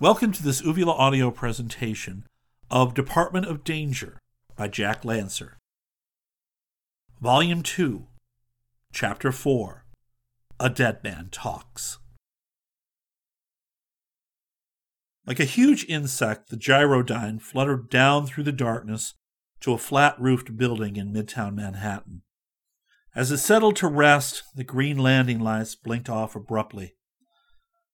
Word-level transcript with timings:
Welcome 0.00 0.32
to 0.32 0.42
this 0.42 0.62
Uvula 0.62 0.92
audio 0.92 1.30
presentation 1.30 2.24
of 2.70 2.94
Department 2.94 3.44
of 3.44 3.62
Danger 3.62 4.16
by 4.56 4.68
Jack 4.68 5.04
Lancer. 5.04 5.58
Volume 7.20 7.64
2, 7.64 8.06
Chapter 8.92 9.32
4 9.32 9.84
A 10.60 10.70
Dead 10.70 11.02
Man 11.02 11.30
Talks. 11.32 11.98
Like 15.26 15.40
a 15.40 15.44
huge 15.44 15.84
insect, 15.88 16.48
the 16.48 16.56
gyrodyne 16.56 17.42
fluttered 17.42 17.90
down 17.90 18.26
through 18.28 18.44
the 18.44 18.52
darkness 18.52 19.14
to 19.62 19.72
a 19.72 19.78
flat 19.78 20.14
roofed 20.20 20.56
building 20.56 20.94
in 20.94 21.12
midtown 21.12 21.56
Manhattan. 21.56 22.22
As 23.16 23.32
it 23.32 23.38
settled 23.38 23.74
to 23.76 23.88
rest, 23.88 24.44
the 24.54 24.62
green 24.62 24.96
landing 24.96 25.40
lights 25.40 25.74
blinked 25.74 26.08
off 26.08 26.36
abruptly. 26.36 26.94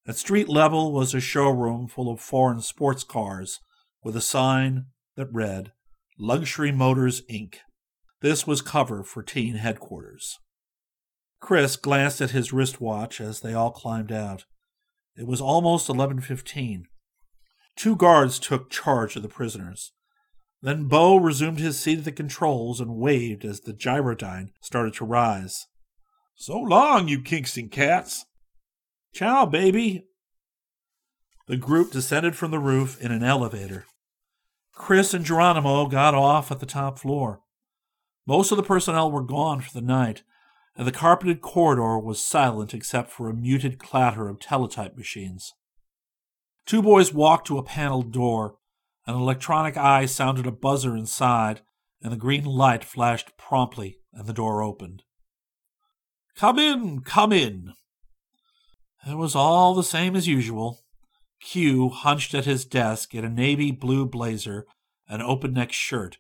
At 0.07 0.17
street 0.17 0.51
level 0.51 0.93
was 0.93 1.15
a 1.15 1.21
showroom 1.21 1.89
full 1.89 2.13
of 2.13 2.21
foreign 2.21 2.61
sports 2.61 3.05
cars 3.05 3.61
with 4.03 4.17
a 4.17 4.21
sign 4.21 4.89
that 5.17 5.33
read 5.33 5.73
Luxury 6.19 6.73
Motors 6.73 7.23
Inc. 7.23 7.55
This 8.21 8.47
was 8.47 8.63
cover 8.63 9.03
for 9.03 9.23
teen 9.23 9.57
headquarters. 9.57 10.39
Chris 11.41 11.77
glanced 11.77 12.21
at 12.21 12.31
his 12.31 12.53
wristwatch 12.53 13.21
as 13.21 13.41
they 13.41 13.53
all 13.53 13.71
climbed 13.71 14.11
out. 14.11 14.45
It 15.17 15.27
was 15.27 15.41
almost 15.41 15.89
11:15. 15.89 16.87
Two 17.77 17.97
guards 17.97 18.39
took 18.39 18.71
charge 18.71 19.17
of 19.17 19.23
the 19.23 19.29
prisoners. 19.29 19.93
Then 20.63 20.89
Bo 20.89 21.17
resumed 21.17 21.59
his 21.59 21.79
seat 21.79 21.99
at 21.99 22.05
the 22.05 22.13
controls 22.13 22.81
and 22.81 22.97
waved 22.97 23.45
as 23.45 23.61
the 23.61 23.75
gyrodyne 23.75 24.53
started 24.63 24.95
to 24.95 25.05
rise. 25.05 25.67
So 26.35 26.59
long, 26.59 27.09
you 27.09 27.21
Kingston 27.21 27.69
cats. 27.69 28.25
Ciao, 29.13 29.45
baby. 29.45 30.07
The 31.47 31.59
group 31.59 31.93
descended 31.93 32.35
from 32.35 32.51
the 32.51 32.59
roof 32.59 32.99
in 33.01 33.13
an 33.13 33.23
elevator. 33.23 33.85
Chris 34.73 35.13
and 35.13 35.25
Geronimo 35.25 35.87
got 35.87 36.15
off 36.15 36.51
at 36.51 36.61
the 36.61 36.67
top 36.67 36.99
floor. 36.99 37.44
Most 38.27 38.51
of 38.51 38.57
the 38.57 38.63
personnel 38.63 39.11
were 39.11 39.23
gone 39.23 39.61
for 39.61 39.73
the 39.73 39.85
night, 39.85 40.23
and 40.77 40.87
the 40.87 40.93
carpeted 40.93 41.41
corridor 41.41 41.99
was 41.99 42.25
silent 42.25 42.73
except 42.73 43.11
for 43.11 43.29
a 43.29 43.35
muted 43.35 43.79
clatter 43.79 44.29
of 44.29 44.41
teletype 44.41 44.97
machines. 44.97 45.53
Two 46.67 46.83
boys 46.83 47.13
walked 47.13 47.47
to 47.49 47.59
a 47.59 47.63
paneled 47.63 48.13
door. 48.13 48.57
An 49.07 49.15
electronic 49.15 49.77
eye 49.77 50.07
sounded 50.07 50.47
a 50.47 50.53
buzzer 50.53 50.97
inside, 50.97 51.61
and 52.03 52.13
the 52.13 52.17
green 52.17 52.45
light 52.45 52.85
flashed 52.85 53.37
promptly, 53.37 53.99
and 54.13 54.27
the 54.27 54.33
door 54.33 54.63
opened. 54.63 55.03
Come 56.35 56.59
in, 56.59 57.01
come 57.01 57.33
in. 57.33 57.75
It 59.07 59.17
was 59.17 59.37
all 59.37 59.75
the 59.75 59.85
same 59.85 60.17
as 60.17 60.27
usual. 60.27 60.81
Q 61.41 61.91
hunched 61.91 62.35
at 62.35 62.47
his 62.47 62.65
desk 62.65 63.15
in 63.15 63.25
a 63.25 63.29
navy 63.29 63.71
blue 63.71 64.07
blazer, 64.07 64.65
an 65.07 65.21
open 65.21 65.53
neck 65.53 65.73
shirt, 65.73 66.17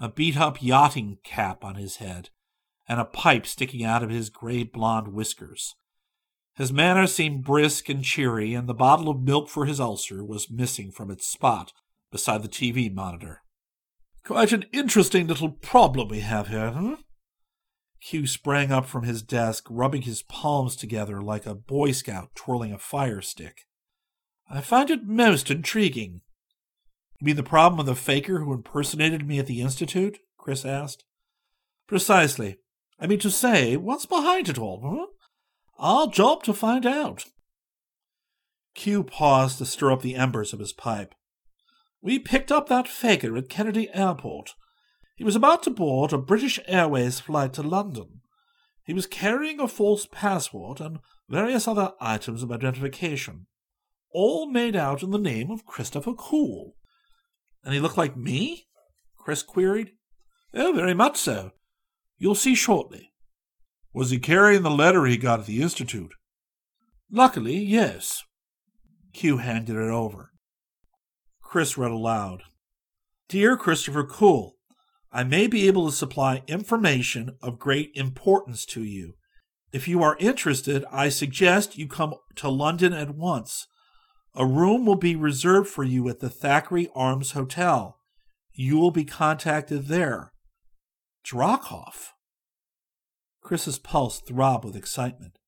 a 0.00 0.08
beat 0.08 0.36
up 0.36 0.62
yachting 0.62 1.18
cap 1.22 1.64
on 1.64 1.74
his 1.74 1.96
head, 1.96 2.30
and 2.88 2.98
a 2.98 3.04
pipe 3.04 3.46
sticking 3.46 3.84
out 3.84 4.02
of 4.02 4.10
his 4.10 4.30
gray 4.30 4.62
blond 4.62 5.08
whiskers. 5.08 5.74
His 6.54 6.72
manner 6.72 7.06
seemed 7.06 7.44
brisk 7.44 7.88
and 7.88 8.02
cheery, 8.02 8.54
and 8.54 8.68
the 8.68 8.74
bottle 8.74 9.08
of 9.08 9.20
milk 9.20 9.48
for 9.48 9.66
his 9.66 9.78
ulcer 9.78 10.24
was 10.24 10.50
missing 10.50 10.90
from 10.90 11.10
its 11.10 11.26
spot 11.26 11.72
beside 12.10 12.42
the 12.42 12.48
TV 12.48 12.92
monitor. 12.92 13.42
Quite 14.24 14.52
an 14.52 14.64
interesting 14.72 15.26
little 15.26 15.50
problem 15.50 16.08
we 16.08 16.20
have 16.20 16.48
here, 16.48 16.70
hmm? 16.72 16.94
Q 18.00 18.26
sprang 18.26 18.72
up 18.72 18.86
from 18.86 19.04
his 19.04 19.22
desk, 19.22 19.66
rubbing 19.68 20.02
his 20.02 20.22
palms 20.22 20.74
together 20.74 21.20
like 21.20 21.46
a 21.46 21.54
Boy 21.54 21.92
Scout 21.92 22.34
twirling 22.34 22.72
a 22.72 22.78
fire 22.78 23.20
stick. 23.20 23.66
I 24.48 24.60
find 24.60 24.90
it 24.90 25.06
most 25.06 25.50
intriguing. 25.50 26.22
Mean 27.20 27.36
the 27.36 27.42
problem 27.42 27.78
of 27.78 27.86
the 27.86 27.94
faker 27.94 28.40
who 28.40 28.52
impersonated 28.52 29.26
me 29.26 29.38
at 29.38 29.46
the 29.46 29.60
Institute? 29.60 30.18
Chris 30.38 30.64
asked. 30.64 31.04
Precisely. 31.86 32.56
I 32.98 33.06
mean 33.06 33.18
to 33.20 33.30
say, 33.30 33.76
what's 33.76 34.06
behind 34.06 34.48
it 34.48 34.58
all, 34.58 34.80
huh? 34.82 35.06
Our 35.78 36.06
job 36.06 36.42
to 36.44 36.54
find 36.54 36.86
out. 36.86 37.24
Q 38.74 39.02
paused 39.02 39.58
to 39.58 39.66
stir 39.66 39.92
up 39.92 40.02
the 40.02 40.14
embers 40.14 40.52
of 40.52 40.60
his 40.60 40.72
pipe. 40.72 41.14
We 42.00 42.18
picked 42.18 42.50
up 42.52 42.68
that 42.68 42.88
faker 42.88 43.36
at 43.36 43.48
Kennedy 43.48 43.90
Airport. 43.92 44.54
He 45.16 45.24
was 45.24 45.36
about 45.36 45.62
to 45.64 45.70
board 45.70 46.12
a 46.12 46.18
British 46.18 46.58
Airways 46.66 47.20
flight 47.20 47.52
to 47.54 47.62
London. 47.62 48.20
He 48.84 48.94
was 48.94 49.06
carrying 49.06 49.60
a 49.60 49.68
false 49.68 50.06
passport 50.10 50.80
and 50.80 51.00
various 51.28 51.68
other 51.68 51.92
items 52.00 52.42
of 52.42 52.50
identification, 52.50 53.46
all 54.12 54.50
made 54.50 54.74
out 54.74 55.02
in 55.02 55.10
the 55.10 55.18
name 55.18 55.50
of 55.50 55.66
Christopher 55.66 56.14
Cool. 56.14 56.74
And 57.64 57.74
he 57.74 57.80
looked 57.80 57.98
like 57.98 58.16
me? 58.16 58.66
Chris 59.16 59.42
queried. 59.42 59.92
Oh, 60.54 60.72
very 60.72 60.94
much 60.94 61.16
so. 61.16 61.52
You'll 62.18 62.34
see 62.34 62.54
shortly. 62.54 63.12
Was 63.92 64.10
he 64.10 64.18
carrying 64.18 64.62
the 64.62 64.70
letter 64.70 65.04
he 65.06 65.16
got 65.16 65.40
at 65.40 65.46
the 65.46 65.62
Institute? 65.62 66.12
Luckily, 67.10 67.56
yes. 67.56 68.22
Q 69.12 69.38
handed 69.38 69.76
it 69.76 69.90
over. 69.90 70.30
Chris 71.42 71.76
read 71.76 71.90
aloud. 71.90 72.42
Dear 73.28 73.56
Christopher 73.56 74.04
Cool, 74.04 74.54
I 75.12 75.24
may 75.24 75.48
be 75.48 75.66
able 75.66 75.86
to 75.86 75.96
supply 75.96 76.42
information 76.46 77.36
of 77.42 77.58
great 77.58 77.90
importance 77.94 78.64
to 78.66 78.84
you. 78.84 79.14
If 79.72 79.88
you 79.88 80.02
are 80.02 80.16
interested, 80.18 80.84
I 80.92 81.08
suggest 81.08 81.78
you 81.78 81.88
come 81.88 82.14
to 82.36 82.48
London 82.48 82.92
at 82.92 83.14
once. 83.14 83.66
A 84.34 84.46
room 84.46 84.86
will 84.86 84.96
be 84.96 85.16
reserved 85.16 85.68
for 85.68 85.82
you 85.82 86.08
at 86.08 86.20
the 86.20 86.30
Thackeray 86.30 86.88
Arms 86.94 87.32
Hotel. 87.32 87.98
You 88.52 88.78
will 88.78 88.90
be 88.90 89.04
contacted 89.04 89.86
there. 89.86 90.32
Dracoff. 91.24 92.12
Chris's 93.42 93.78
pulse 93.78 94.20
throbbed 94.20 94.64
with 94.64 94.76
excitement. 94.76 95.38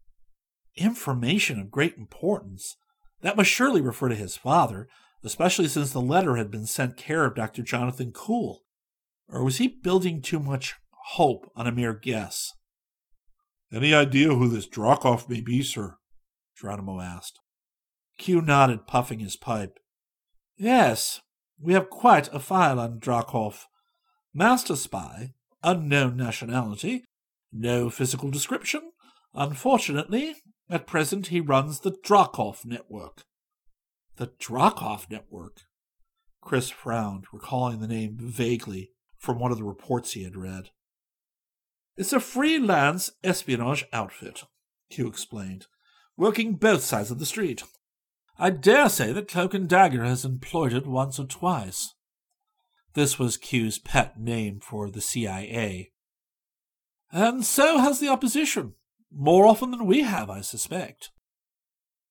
Information 0.77 1.61
of 1.61 1.71
great 1.71 1.97
importance. 1.97 2.77
That 3.21 3.37
must 3.37 3.51
surely 3.51 3.81
refer 3.81 4.09
to 4.09 4.15
his 4.17 4.37
father, 4.37 4.89
especially 5.23 5.69
since 5.69 5.93
the 5.93 6.01
letter 6.01 6.37
had 6.37 6.51
been 6.51 6.67
sent 6.67 6.97
care 6.97 7.25
of 7.25 7.37
Dr. 7.37 7.63
Jonathan 7.63 8.11
Cool. 8.13 8.63
Or 9.29 9.45
was 9.45 9.59
he 9.59 9.69
building 9.69 10.21
too 10.21 10.41
much 10.41 10.75
hope 11.15 11.51
on 11.55 11.67
a 11.67 11.73
mere 11.73 11.95
guess? 11.95 12.53
Any 13.73 13.95
idea 13.95 14.35
who 14.35 14.49
this 14.49 14.67
Dracoff 14.67 15.29
may 15.29 15.41
be, 15.41 15.63
sir? 15.63 15.97
Geronimo 16.59 17.01
asked. 17.01 17.39
Q 18.19 18.41
nodded, 18.41 18.87
puffing 18.87 19.21
his 19.21 19.37
pipe. 19.37 19.79
Yes, 20.57 21.21
we 21.61 21.73
have 21.73 21.91
quite 21.91 22.33
a 22.33 22.39
file 22.39 22.79
on 22.79 23.01
Dracoff. 23.01 23.65
Master 24.35 24.77
spy, 24.77 25.35
unknown 25.63 26.17
nationality, 26.17 27.05
no 27.53 27.91
physical 27.91 28.31
description. 28.31 28.93
Unfortunately, 29.35 30.37
at 30.69 30.87
present 30.87 31.29
he 31.29 31.41
runs 31.41 31.81
the 31.81 31.93
Dracoff 32.05 32.65
network. 32.65 33.25
The 34.17 34.29
Dracoff 34.39 35.11
network? 35.11 35.63
Chris 36.41 36.71
frowned, 36.71 37.25
recalling 37.33 37.81
the 37.81 37.89
name 37.89 38.17
vaguely 38.19 38.91
from 39.19 39.39
one 39.39 39.53
of 39.53 39.59
the 39.59 39.65
reports 39.65 40.13
he 40.13 40.25
had 40.25 40.37
read. 40.37 40.71
It's 41.97 42.13
a 42.13 42.21
freelance 42.21 43.11
espionage 43.23 43.85
outfit, 43.93 44.45
Q 44.91 45.07
explained, 45.07 45.67
working 46.17 46.55
both 46.55 46.83
sides 46.83 47.11
of 47.11 47.19
the 47.19 47.27
street. 47.27 47.63
I 48.39 48.51
dare 48.51 48.89
say 48.89 49.13
that 49.13 49.29
Cloak 49.29 49.55
and 49.55 49.69
Dagger 49.69 50.05
has 50.05 50.25
employed 50.25 50.73
it 50.73 50.87
once 50.87 51.19
or 51.19 51.27
twice. 51.27 51.95
This 52.95 53.19
was 53.19 53.37
Q's 53.37 53.79
pet 53.79 54.21
name 54.21 54.61
for 54.61 54.91
the 54.91 55.01
CIA. 55.01 55.93
And 57.11 57.45
so 57.45 57.79
has 57.79 58.01
the 58.01 58.09
opposition. 58.09 58.75
More 59.15 59.47
often 59.47 59.71
than 59.71 59.87
we 59.87 60.03
have, 60.03 60.31
I 60.31 60.41
suspect. 60.41 61.11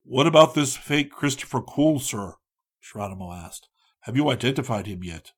What 0.04 0.28
about 0.28 0.54
this 0.54 0.78
fake 0.78 1.12
Christopher 1.12 1.62
Cool, 1.62 2.00
sir? 2.00 2.36
Geronimo 2.82 3.32
asked. 3.32 3.68
Have 4.02 4.16
you 4.16 4.30
identified 4.30 4.88
him 4.88 5.04
yet? 5.04 5.32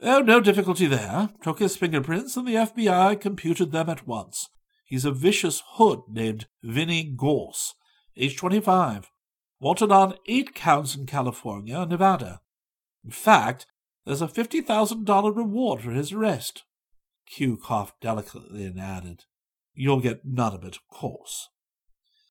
Oh, 0.00 0.20
no 0.20 0.40
difficulty 0.40 0.86
there. 0.86 1.30
Took 1.42 1.58
his 1.58 1.76
fingerprints, 1.76 2.36
and 2.36 2.46
the 2.46 2.54
FBI 2.54 3.20
computed 3.20 3.72
them 3.72 3.88
at 3.88 4.06
once. 4.06 4.48
He's 4.84 5.04
a 5.04 5.10
vicious 5.10 5.62
hood 5.72 6.00
named 6.08 6.46
Vinnie 6.62 7.12
Gorse, 7.16 7.74
age 8.16 8.36
25. 8.36 9.10
Wanted 9.60 9.90
on 9.90 10.14
eight 10.26 10.54
counts 10.54 10.94
in 10.94 11.06
California 11.06 11.80
and 11.80 11.90
Nevada. 11.90 12.40
In 13.04 13.10
fact, 13.10 13.66
there's 14.04 14.22
a 14.22 14.28
$50,000 14.28 15.36
reward 15.36 15.82
for 15.82 15.90
his 15.90 16.12
arrest. 16.12 16.64
Q 17.26 17.56
coughed 17.56 18.00
delicately 18.00 18.64
and 18.64 18.80
added, 18.80 19.24
You'll 19.74 20.00
get 20.00 20.24
none 20.24 20.54
of 20.54 20.64
it, 20.64 20.76
of 20.76 20.88
course. 20.88 21.48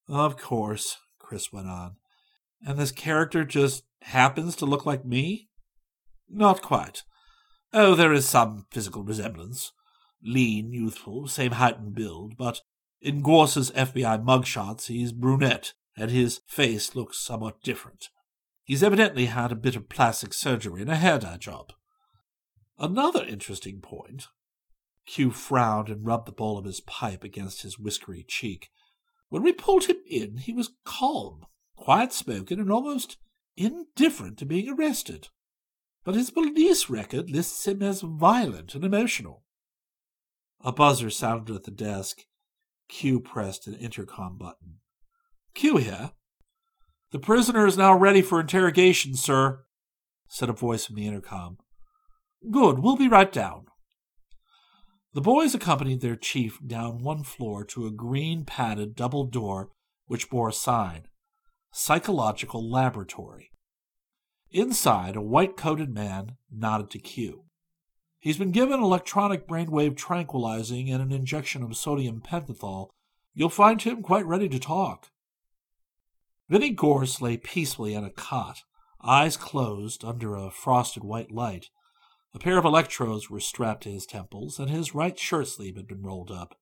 Of 0.08 0.38
course, 0.38 0.98
Chris 1.20 1.52
went 1.52 1.68
on. 1.68 1.98
And 2.66 2.78
this 2.78 2.92
character 2.92 3.44
just 3.44 3.84
happens 4.02 4.56
to 4.58 4.66
look 4.66 4.86
like 4.86 5.06
me? 5.06 5.50
Not 6.30 6.62
quite. 6.62 7.04
Oh, 7.74 7.96
there 7.96 8.14
is 8.14 8.28
some 8.28 8.66
physical 8.72 9.04
resemblance. 9.04 9.72
Lean, 10.24 10.74
youthful, 10.74 11.28
same 11.28 11.54
height 11.54 11.80
and 11.80 11.94
build, 11.94 12.38
but 12.38 12.62
in 13.02 13.22
Gorse's 13.22 13.72
FBI 13.72 14.24
mugshots 14.26 14.88
he's 14.88 15.12
brunette, 15.12 15.74
and 15.98 16.12
his 16.12 16.42
face 16.48 16.96
looks 16.96 17.20
somewhat 17.20 17.64
different. 17.64 18.10
He's 18.64 18.84
evidently 18.84 19.26
had 19.26 19.52
a 19.52 19.56
bit 19.56 19.76
of 19.76 19.90
plastic 19.90 20.34
surgery 20.34 20.82
and 20.82 20.92
a 20.92 20.96
hair 20.96 21.18
dye 21.18 21.38
job. 21.38 21.74
Another 22.78 23.26
interesting 23.26 23.82
point. 23.82 24.28
Q 25.08 25.32
frowned 25.32 25.90
and 25.90 26.06
rubbed 26.06 26.28
the 26.28 26.34
bowl 26.34 26.58
of 26.58 26.66
his 26.66 26.82
pipe 26.82 27.24
against 27.24 27.64
his 27.64 27.80
whiskery 27.80 28.24
cheek. 28.28 28.70
When 29.30 29.42
we 29.42 29.54
pulled 29.54 29.86
him 29.86 29.98
in, 30.08 30.38
he 30.38 30.54
was 30.54 30.76
calm, 30.86 31.46
quiet 31.76 32.14
spoken, 32.14 32.60
and 32.60 32.72
almost 32.72 33.18
indifferent 33.56 34.38
to 34.38 34.46
being 34.46 34.70
arrested. 34.70 35.30
But 36.04 36.16
his 36.16 36.30
police 36.30 36.90
record 36.90 37.32
lists 37.32 37.66
him 37.68 37.82
as 37.82 38.02
violent 38.02 38.76
and 38.76 38.84
emotional. 38.84 39.44
A 40.62 40.72
buzzer 40.72 41.10
sounded 41.10 41.56
at 41.56 41.64
the 41.64 41.72
desk. 41.72 42.26
Q 42.90 43.20
pressed 43.20 43.68
an 43.68 43.76
intercom 43.76 44.38
button. 44.38 44.80
Q 45.58 45.78
here. 45.78 46.12
The 47.12 47.18
prisoner 47.18 47.66
is 47.66 47.80
now 47.80 47.98
ready 47.98 48.22
for 48.22 48.40
interrogation, 48.40 49.16
sir, 49.16 49.66
said 50.30 50.50
a 50.50 50.54
voice 50.54 50.86
from 50.86 50.96
the 50.98 51.08
intercom. 51.08 51.58
Good, 52.52 52.78
we'll 52.78 52.96
be 52.96 53.08
right 53.08 53.32
down. 53.32 53.66
The 55.16 55.22
boys 55.22 55.56
accompanied 55.56 56.02
their 56.02 56.16
chief 56.16 56.60
down 56.66 57.02
one 57.02 57.24
floor 57.24 57.66
to 57.66 57.88
a 57.88 57.92
green 57.92 58.46
padded 58.46 58.96
double 58.96 59.24
door 59.26 59.72
which 60.06 60.30
bore 60.30 60.50
a 60.50 60.54
sign 60.54 61.08
Psychological 61.74 62.70
Laboratory. 62.70 63.50
Inside, 64.52 65.16
a 65.16 65.22
white 65.22 65.58
coated 65.58 65.92
man 65.92 66.36
nodded 66.52 66.92
to 66.92 67.00
Q. 67.00 67.46
He's 68.20 68.38
been 68.38 68.52
given 68.52 68.80
electronic 68.80 69.48
brainwave 69.48 69.98
tranquilizing 69.98 70.92
and 70.92 71.02
an 71.02 71.12
injection 71.12 71.64
of 71.64 71.76
sodium 71.76 72.22
pentothal. 72.22 72.90
You'll 73.34 73.50
find 73.50 73.82
him 73.82 74.04
quite 74.04 74.26
ready 74.28 74.48
to 74.50 74.60
talk. 74.60 75.10
Vinnie 76.50 76.72
Gorse 76.72 77.22
lay 77.22 77.36
peacefully 77.38 77.96
on 77.96 78.06
a 78.06 78.10
cot, 78.10 78.64
eyes 79.04 79.36
closed 79.36 80.06
under 80.06 80.36
a 80.36 80.50
frosted 80.50 81.04
white 81.04 81.32
light. 81.32 81.68
A 82.34 82.40
pair 82.40 82.58
of 82.58 82.66
electrodes 82.66 83.30
were 83.30 83.40
strapped 83.40 83.84
to 83.84 83.92
his 83.92 84.06
temples, 84.06 84.58
and 84.60 84.70
his 84.70 84.96
right 84.96 85.18
shirt 85.18 85.48
sleeve 85.48 85.76
had 85.76 85.88
been 85.88 86.04
rolled 86.04 86.32
up. 86.32 86.56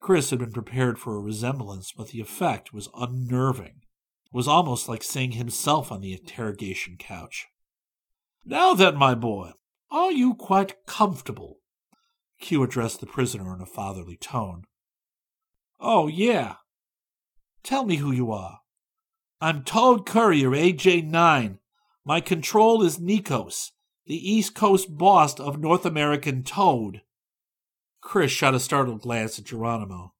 Chris 0.00 0.30
had 0.30 0.38
been 0.38 0.52
prepared 0.52 0.98
for 0.98 1.16
a 1.16 1.20
resemblance, 1.20 1.92
but 1.92 2.08
the 2.08 2.20
effect 2.20 2.72
was 2.72 2.88
unnerving. 2.94 3.82
It 4.26 4.32
was 4.32 4.48
almost 4.48 4.88
like 4.88 5.02
seeing 5.02 5.32
himself 5.32 5.92
on 5.92 6.00
the 6.00 6.12
interrogation 6.12 6.96
couch. 6.98 7.46
Now 8.44 8.74
then, 8.74 8.96
my 8.96 9.14
boy, 9.14 9.52
are 9.90 10.12
you 10.12 10.34
quite 10.34 10.86
comfortable? 10.86 11.58
Q 12.40 12.62
addressed 12.62 13.00
the 13.00 13.06
prisoner 13.06 13.54
in 13.54 13.60
a 13.60 13.66
fatherly 13.66 14.16
tone. 14.16 14.64
Oh, 15.80 16.06
yeah. 16.06 16.56
Tell 17.62 17.84
me 17.84 17.96
who 17.96 18.12
you 18.12 18.30
are. 18.32 18.60
I'm 19.40 19.64
Toad 19.64 20.06
Courier, 20.06 20.50
AJ 20.50 21.10
9. 21.10 21.58
My 22.04 22.20
control 22.20 22.82
is 22.82 22.98
Nikos 22.98 23.72
the 24.06 24.30
East 24.32 24.54
Coast 24.54 24.96
boss 24.96 25.40
of 25.40 25.58
North 25.58 25.86
American 25.86 26.42
Toad. 26.42 27.00
Chris 28.02 28.30
shot 28.30 28.54
a 28.54 28.60
startled 28.60 29.00
glance 29.00 29.38
at 29.38 29.46
Geronimo. 29.46 30.12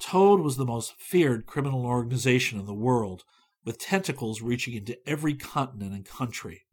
Toad 0.00 0.40
was 0.40 0.56
the 0.56 0.64
most 0.64 0.94
feared 0.98 1.46
criminal 1.46 1.86
organization 1.86 2.58
in 2.58 2.66
the 2.66 2.74
world, 2.74 3.24
with 3.64 3.78
tentacles 3.78 4.42
reaching 4.42 4.74
into 4.74 4.98
every 5.08 5.34
continent 5.34 5.94
and 5.94 6.04
country. 6.04 6.66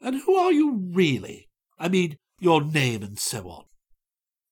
And 0.00 0.20
who 0.26 0.34
are 0.36 0.52
you 0.52 0.90
really? 0.92 1.48
I 1.78 1.88
mean, 1.88 2.18
your 2.38 2.62
name 2.62 3.02
and 3.02 3.18
so 3.18 3.48
on. 3.48 3.64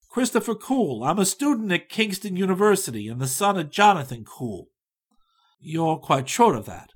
Christopher 0.09 0.55
Cool. 0.55 1.05
I'm 1.05 1.19
a 1.19 1.27
student 1.27 1.71
at 1.73 1.91
Kingston 1.91 2.37
University 2.37 3.07
and 3.07 3.21
the 3.21 3.27
son 3.27 3.59
of 3.59 3.71
Jonathan 3.71 4.25
Cool. 4.25 4.72
You're 5.65 5.99
quite 5.99 6.29
sure 6.29 6.55
of 6.55 6.67
that? 6.67 6.91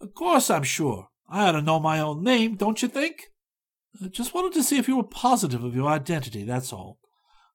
Of 0.00 0.14
course 0.14 0.50
I'm 0.50 0.64
sure. 0.64 1.08
I 1.28 1.46
ought 1.46 1.52
to 1.52 1.62
know 1.62 1.78
my 1.78 2.00
own 2.00 2.24
name, 2.24 2.56
don't 2.56 2.82
you 2.82 2.88
think? 2.88 3.28
I 4.02 4.08
just 4.08 4.34
wanted 4.34 4.52
to 4.54 4.64
see 4.64 4.78
if 4.78 4.88
you 4.88 4.96
were 4.96 5.04
positive 5.04 5.62
of 5.62 5.76
your 5.76 5.88
identity, 5.88 6.42
that's 6.42 6.72
all. 6.72 6.98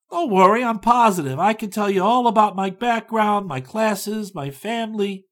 Don't 0.09 0.31
worry, 0.31 0.63
I'm 0.63 0.79
positive. 0.79 1.39
I 1.39 1.53
can 1.53 1.71
tell 1.71 1.89
you 1.89 2.03
all 2.03 2.27
about 2.27 2.55
my 2.55 2.69
background, 2.69 3.47
my 3.47 3.59
classes, 3.59 4.33
my 4.33 4.49
family. 4.49 5.25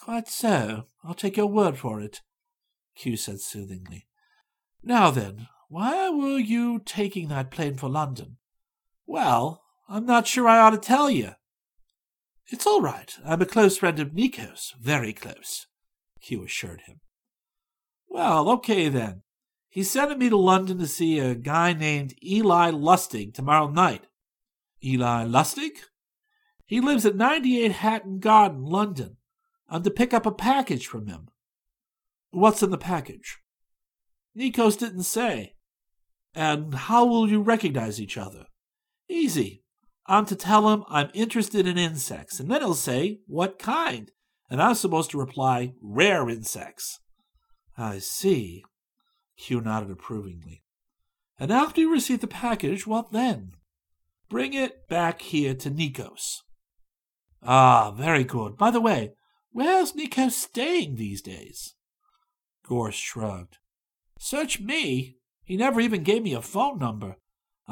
Quite 0.00 0.28
so. 0.28 0.84
I'll 1.02 1.14
take 1.14 1.36
your 1.36 1.46
word 1.46 1.76
for 1.76 2.00
it, 2.00 2.20
Q 2.94 3.16
said 3.16 3.40
soothingly. 3.40 4.06
Now 4.84 5.10
then, 5.10 5.48
why 5.68 6.10
were 6.10 6.38
you 6.38 6.80
taking 6.84 7.28
that 7.28 7.50
plane 7.50 7.74
for 7.74 7.88
London? 7.88 8.36
Well, 9.04 9.62
I'm 9.88 10.06
not 10.06 10.28
sure 10.28 10.46
I 10.46 10.60
ought 10.60 10.70
to 10.70 10.78
tell 10.78 11.10
you. 11.10 11.32
It's 12.52 12.66
all 12.66 12.82
right. 12.82 13.16
I'm 13.24 13.40
a 13.40 13.46
close 13.46 13.78
friend 13.78 13.98
of 13.98 14.10
Nikos, 14.10 14.74
very 14.78 15.14
close, 15.14 15.66
Q 16.20 16.44
assured 16.44 16.82
him. 16.82 17.00
Well, 18.08 18.50
okay 18.50 18.90
then. 18.90 19.22
He's 19.70 19.90
sending 19.90 20.18
me 20.18 20.28
to 20.28 20.36
London 20.36 20.78
to 20.78 20.86
see 20.86 21.18
a 21.18 21.34
guy 21.34 21.72
named 21.72 22.14
Eli 22.22 22.70
Lustig 22.70 23.32
tomorrow 23.32 23.68
night. 23.68 24.06
Eli 24.84 25.24
Lustig? 25.24 25.78
He 26.66 26.78
lives 26.78 27.06
at 27.06 27.16
98 27.16 27.72
Hatton 27.72 28.18
Garden, 28.18 28.64
London. 28.66 29.16
I'm 29.70 29.82
to 29.84 29.90
pick 29.90 30.12
up 30.12 30.26
a 30.26 30.30
package 30.30 30.86
from 30.86 31.06
him. 31.06 31.28
What's 32.32 32.62
in 32.62 32.68
the 32.68 32.76
package? 32.76 33.38
Nikos 34.38 34.78
didn't 34.78 35.04
say. 35.04 35.54
And 36.34 36.74
how 36.74 37.06
will 37.06 37.30
you 37.30 37.40
recognize 37.40 37.98
each 37.98 38.18
other? 38.18 38.44
Easy. 39.08 39.61
I'm 40.06 40.26
to 40.26 40.36
tell 40.36 40.68
him 40.70 40.84
I'm 40.88 41.10
interested 41.14 41.66
in 41.66 41.78
insects, 41.78 42.40
and 42.40 42.50
then 42.50 42.60
he'll 42.60 42.74
say, 42.74 43.20
What 43.26 43.58
kind? 43.58 44.10
And 44.50 44.60
I'm 44.60 44.74
supposed 44.74 45.10
to 45.12 45.18
reply, 45.18 45.74
Rare 45.80 46.28
insects. 46.28 47.00
I 47.76 47.98
see. 47.98 48.64
Q 49.38 49.60
nodded 49.60 49.90
approvingly. 49.90 50.62
And 51.38 51.50
after 51.50 51.80
you 51.80 51.92
receive 51.92 52.20
the 52.20 52.26
package, 52.26 52.86
what 52.86 53.12
then? 53.12 53.52
Bring 54.28 54.52
it 54.54 54.88
back 54.88 55.22
here 55.22 55.54
to 55.54 55.70
Nikos. 55.70 56.38
Ah, 57.42 57.90
very 57.90 58.24
good. 58.24 58.56
By 58.56 58.70
the 58.70 58.80
way, 58.80 59.12
where's 59.50 59.92
Nikos 59.92 60.32
staying 60.32 60.94
these 60.94 61.22
days? 61.22 61.74
Gorse 62.66 62.94
shrugged. 62.94 63.58
Search 64.18 64.60
me. 64.60 65.16
He 65.44 65.56
never 65.56 65.80
even 65.80 66.04
gave 66.04 66.22
me 66.22 66.34
a 66.34 66.42
phone 66.42 66.78
number. 66.78 67.16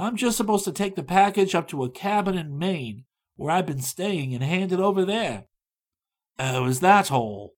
I'm 0.00 0.16
just 0.16 0.38
supposed 0.38 0.64
to 0.64 0.73
take 0.73 0.97
the 0.97 1.02
package 1.02 1.54
up 1.54 1.69
to 1.69 1.85
a 1.85 1.90
cabin 1.90 2.38
in 2.38 2.59
Maine, 2.59 3.04
where 3.37 3.50
I've 3.50 3.66
been 3.66 3.83
staying, 3.83 4.33
and 4.33 4.42
hand 4.42 4.73
it 4.73 4.80
over 4.80 5.04
there. 5.04 5.45
Oh, 6.38 6.64
is 6.64 6.80
that 6.80 7.12
all? 7.12 7.54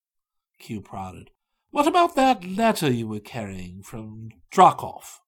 Q 0.58 0.80
prodded. 0.80 1.30
What 1.70 1.86
about 1.86 2.16
that 2.16 2.44
letter 2.44 2.90
you 2.90 3.06
were 3.06 3.20
carrying 3.20 3.82
from 3.82 4.30
Drakov? 4.52 5.20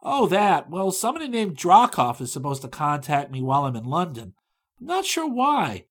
Oh, 0.00 0.28
that. 0.28 0.70
Well, 0.70 0.92
somebody 0.92 1.26
named 1.26 1.56
Drakov 1.56 2.20
is 2.20 2.32
supposed 2.32 2.62
to 2.62 2.68
contact 2.68 3.32
me 3.32 3.42
while 3.42 3.64
I'm 3.64 3.74
in 3.74 3.84
London. 3.84 4.34
I'm 4.80 4.86
not 4.86 5.04
sure 5.04 5.28
why. 5.28 5.86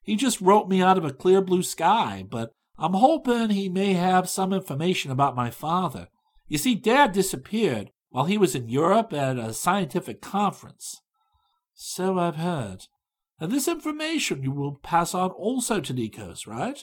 He 0.00 0.16
just 0.16 0.40
wrote 0.40 0.66
me 0.66 0.80
out 0.80 0.96
of 0.96 1.04
a 1.04 1.12
clear 1.12 1.42
blue 1.42 1.62
sky, 1.62 2.24
but 2.26 2.52
I'm 2.78 2.94
hoping 2.94 3.50
he 3.50 3.68
may 3.68 3.92
have 3.92 4.30
some 4.30 4.54
information 4.54 5.10
about 5.10 5.36
my 5.36 5.50
father. 5.50 6.08
You 6.48 6.56
see, 6.56 6.74
Dad 6.74 7.12
disappeared 7.12 7.90
while 8.16 8.24
he 8.24 8.38
was 8.38 8.54
in 8.54 8.66
Europe 8.70 9.12
at 9.12 9.36
a 9.36 9.52
scientific 9.52 10.22
conference. 10.22 11.02
So 11.74 12.18
I've 12.18 12.36
heard. 12.36 12.86
And 13.38 13.52
this 13.52 13.68
information 13.68 14.42
you 14.42 14.52
will 14.52 14.76
pass 14.76 15.12
on 15.12 15.32
also 15.32 15.82
to 15.82 15.92
Nikos, 15.92 16.46
right? 16.46 16.82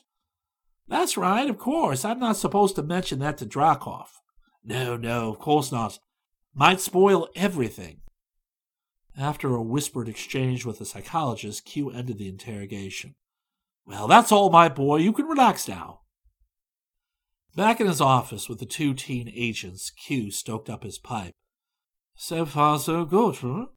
That's 0.88 1.18
right, 1.18 1.50
of 1.50 1.58
course. 1.58 2.06
I'm 2.06 2.20
not 2.20 2.38
supposed 2.38 2.76
to 2.76 2.84
mention 2.84 3.18
that 3.18 3.40
to 3.40 3.48
Drakov. 3.48 4.10
No, 4.64 4.96
no, 4.96 5.32
of 5.32 5.40
course 5.40 5.72
not. 5.72 5.98
Might 6.54 6.80
spoil 6.80 7.28
everything. 7.36 8.02
After 9.18 9.56
a 9.56 9.64
whispered 9.64 10.08
exchange 10.08 10.68
with 10.68 10.78
the 10.78 10.86
psychologist, 10.86 11.66
Q 11.66 11.90
ended 11.90 12.20
the 12.20 12.30
interrogation. 12.30 13.16
Well, 13.88 14.08
that's 14.08 14.32
all, 14.32 14.52
my 14.52 14.70
boy. 14.70 14.98
You 14.98 15.12
can 15.12 15.26
relax 15.26 15.68
now. 15.68 16.02
Back 17.56 17.80
in 17.80 17.88
his 17.88 18.02
office 18.02 18.50
with 18.50 18.60
the 18.60 18.66
two 18.66 18.94
teen 18.94 19.32
agents, 19.34 19.92
Q 19.92 20.32
stoked 20.32 20.70
up 20.70 20.84
his 20.84 20.98
pipe. 20.98 21.36
So 22.16 22.46
far, 22.46 22.80
so 22.80 23.06
good, 23.06 23.38
huh? 23.38 23.68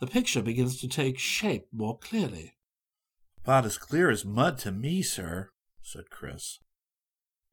The 0.00 0.06
picture 0.06 0.42
begins 0.42 0.80
to 0.80 0.88
take 0.88 1.18
shape 1.18 1.66
more 1.72 1.98
clearly. 1.98 2.54
About 3.42 3.64
as 3.64 3.78
clear 3.78 4.10
as 4.10 4.24
mud 4.24 4.58
to 4.58 4.72
me, 4.72 5.02
sir 5.02 5.50
said 5.84 6.10
Chris. 6.10 6.58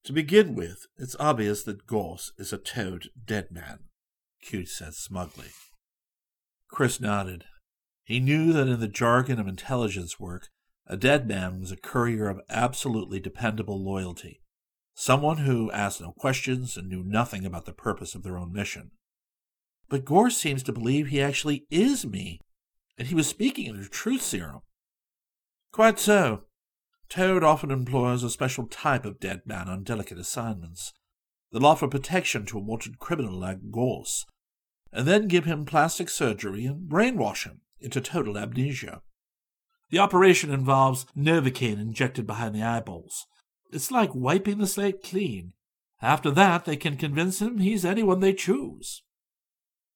To 0.05 0.13
begin 0.13 0.55
with, 0.55 0.87
it's 0.97 1.15
obvious 1.19 1.63
that 1.63 1.85
Gorse 1.85 2.31
is 2.37 2.51
a 2.51 2.57
toad 2.57 3.09
dead 3.23 3.51
man, 3.51 3.79
Q 4.41 4.65
said 4.65 4.93
smugly. 4.93 5.51
Chris 6.69 6.99
nodded. 6.99 7.45
He 8.03 8.19
knew 8.19 8.51
that 8.53 8.67
in 8.67 8.79
the 8.79 8.87
jargon 8.87 9.39
of 9.39 9.47
intelligence 9.47 10.19
work, 10.19 10.47
a 10.87 10.97
dead 10.97 11.27
man 11.27 11.59
was 11.59 11.71
a 11.71 11.77
courier 11.77 12.29
of 12.29 12.41
absolutely 12.49 13.19
dependable 13.19 13.83
loyalty, 13.83 14.41
someone 14.93 15.37
who 15.39 15.71
asked 15.71 16.01
no 16.01 16.11
questions 16.11 16.77
and 16.77 16.87
knew 16.87 17.03
nothing 17.03 17.45
about 17.45 17.65
the 17.65 17.73
purpose 17.73 18.15
of 18.15 18.23
their 18.23 18.37
own 18.37 18.51
mission. 18.53 18.91
But 19.89 20.05
Gorse 20.05 20.37
seems 20.37 20.63
to 20.63 20.71
believe 20.71 21.07
he 21.07 21.21
actually 21.21 21.65
is 21.69 22.05
me, 22.05 22.39
and 22.97 23.07
he 23.07 23.15
was 23.15 23.27
speaking 23.27 23.69
of 23.69 23.77
the 23.77 23.89
truth 23.89 24.21
serum. 24.21 24.61
Quite 25.71 25.99
so. 25.99 26.43
Toad 27.09 27.43
often 27.43 27.71
employs 27.71 28.23
a 28.23 28.29
special 28.29 28.67
type 28.67 29.05
of 29.05 29.19
dead 29.19 29.41
man 29.45 29.67
on 29.67 29.83
delicate 29.83 30.17
assignments. 30.17 30.93
They'll 31.51 31.65
offer 31.65 31.87
protection 31.87 32.45
to 32.45 32.57
a 32.57 32.61
wanted 32.61 32.99
criminal 32.99 33.37
like 33.37 33.69
Gorse, 33.69 34.25
and 34.93 35.07
then 35.07 35.27
give 35.27 35.45
him 35.45 35.65
plastic 35.65 36.09
surgery 36.09 36.65
and 36.65 36.89
brainwash 36.89 37.45
him 37.45 37.61
into 37.79 37.99
total 37.99 38.37
amnesia. 38.37 39.01
The 39.89 39.99
operation 39.99 40.53
involves 40.53 41.05
Novocaine 41.17 41.81
injected 41.81 42.25
behind 42.25 42.55
the 42.55 42.63
eyeballs. 42.63 43.27
It's 43.71 43.91
like 43.91 44.13
wiping 44.13 44.57
the 44.57 44.67
slate 44.67 45.03
clean. 45.03 45.53
After 46.01 46.31
that, 46.31 46.65
they 46.65 46.75
can 46.75 46.97
convince 46.97 47.41
him 47.41 47.59
he's 47.59 47.85
anyone 47.85 48.19
they 48.19 48.33
choose. 48.33 49.03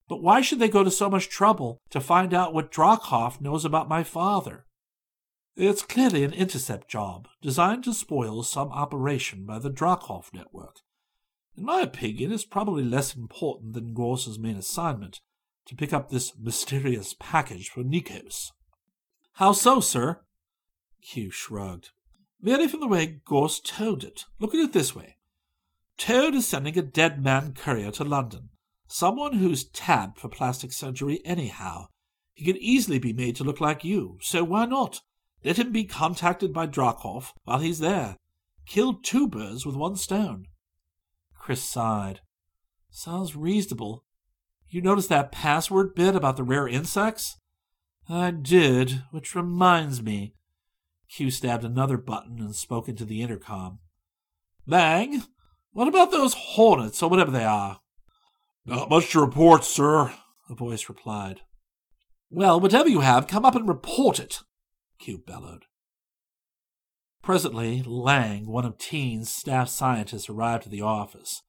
But 0.08 0.22
why 0.22 0.42
should 0.42 0.60
they 0.60 0.70
go 0.70 0.84
to 0.84 0.92
so 0.92 1.10
much 1.10 1.30
trouble 1.30 1.82
to 1.90 2.00
find 2.00 2.34
out 2.34 2.54
what 2.54 2.72
Dracov 2.72 3.42
knows 3.42 3.66
about 3.66 3.90
my 3.90 4.04
father? 4.04 4.66
It's 5.56 5.82
clearly 5.82 6.24
an 6.24 6.34
intercept 6.34 6.90
job 6.90 7.28
designed 7.42 7.86
to 7.86 7.94
spoil 7.94 8.44
some 8.44 8.70
operation 8.72 9.46
by 9.46 9.58
the 9.58 9.72
Dracov 9.72 10.34
network. 10.34 10.78
In 11.58 11.64
my 11.64 11.82
opinion, 11.82 12.32
it's 12.32 12.46
probably 12.46 12.84
less 12.84 13.16
important 13.16 13.74
than 13.74 13.94
Gorse's 13.94 14.38
main 14.38 14.58
assignment 14.58 15.22
to 15.68 15.76
pick 15.76 15.94
up 15.94 16.10
this 16.10 16.34
mysterious 16.38 17.16
package 17.20 17.70
for 17.70 17.84
Nikos. 17.84 18.52
How 19.34 19.54
so, 19.54 19.80
sir? 19.80 20.22
Q 21.02 21.32
shrugged. 21.32 21.92
Merely 22.42 22.68
from 22.68 22.80
the 22.80 22.88
way 22.88 23.22
Gorse 23.26 23.60
told 23.60 24.04
it. 24.04 24.26
Look 24.40 24.54
at 24.54 24.60
it 24.60 24.74
this 24.74 24.96
way. 24.96 25.18
Toad 25.98 26.36
is 26.36 26.48
sending 26.48 26.78
a 26.78 26.82
dead 26.82 27.24
man 27.24 27.54
courier 27.54 27.92
to 27.92 28.04
London, 28.04 28.50
someone 28.88 29.34
who's 29.34 29.64
tabbed 29.64 30.18
for 30.18 30.28
plastic 30.28 30.74
surgery 30.74 31.22
anyhow. 31.26 31.88
He 32.34 32.44
can 32.46 32.58
easily 32.58 33.00
be 33.00 33.14
made 33.14 33.36
to 33.38 33.46
look 33.46 33.62
like 33.62 33.86
you, 33.86 34.18
so 34.22 34.44
why 34.44 34.66
not? 34.66 35.02
Let 35.44 35.58
him 35.58 35.72
be 35.72 35.86
contacted 35.86 36.52
by 36.52 36.68
Dracov 36.68 37.32
while 37.44 37.60
he's 37.60 37.80
there. 37.80 38.18
Kill 38.66 38.96
two 38.96 39.28
birds 39.28 39.66
with 39.66 39.76
one 39.76 39.96
stone. 39.96 40.48
Chris 41.34 41.64
sighed. 41.64 42.22
Sounds 42.90 43.36
reasonable. 43.36 44.04
You 44.68 44.82
noticed 44.82 45.10
that 45.10 45.32
password 45.32 45.96
bit 45.96 46.16
about 46.16 46.36
the 46.36 46.44
rare 46.44 46.68
insects? 46.68 47.38
I 48.10 48.32
did, 48.32 49.04
which 49.12 49.36
reminds 49.36 50.02
me. 50.02 50.34
Q 51.16 51.32
stabbed 51.32 51.64
another 51.64 51.96
button 51.98 52.40
and 52.42 52.54
spoke 52.54 52.90
into 52.90 53.06
the 53.06 53.22
intercom. 53.22 53.80
Lang! 54.68 55.24
What 55.72 55.88
about 55.88 56.12
those 56.12 56.34
hornets, 56.34 57.02
or 57.02 57.10
whatever 57.10 57.32
they 57.32 57.46
are? 57.46 57.80
Not 58.66 58.90
much 58.90 59.12
to 59.12 59.22
report, 59.22 59.64
sir, 59.64 60.14
a 60.50 60.56
voice 60.56 60.90
replied. 60.90 61.40
Well, 62.30 62.60
whatever 62.60 62.90
you 62.90 63.00
have, 63.00 63.28
come 63.28 63.46
up 63.46 63.56
and 63.56 63.66
report 63.66 64.20
it, 64.20 64.40
Q 65.00 65.20
bellowed. 65.26 65.64
Presently, 67.24 67.82
Lang, 67.86 68.46
one 68.48 68.66
of 68.66 68.78
Teen's 68.78 69.30
staff 69.34 69.70
scientists, 69.70 70.28
arrived 70.28 70.66
at 70.66 70.72
the 70.72 70.82
office. 70.82 71.44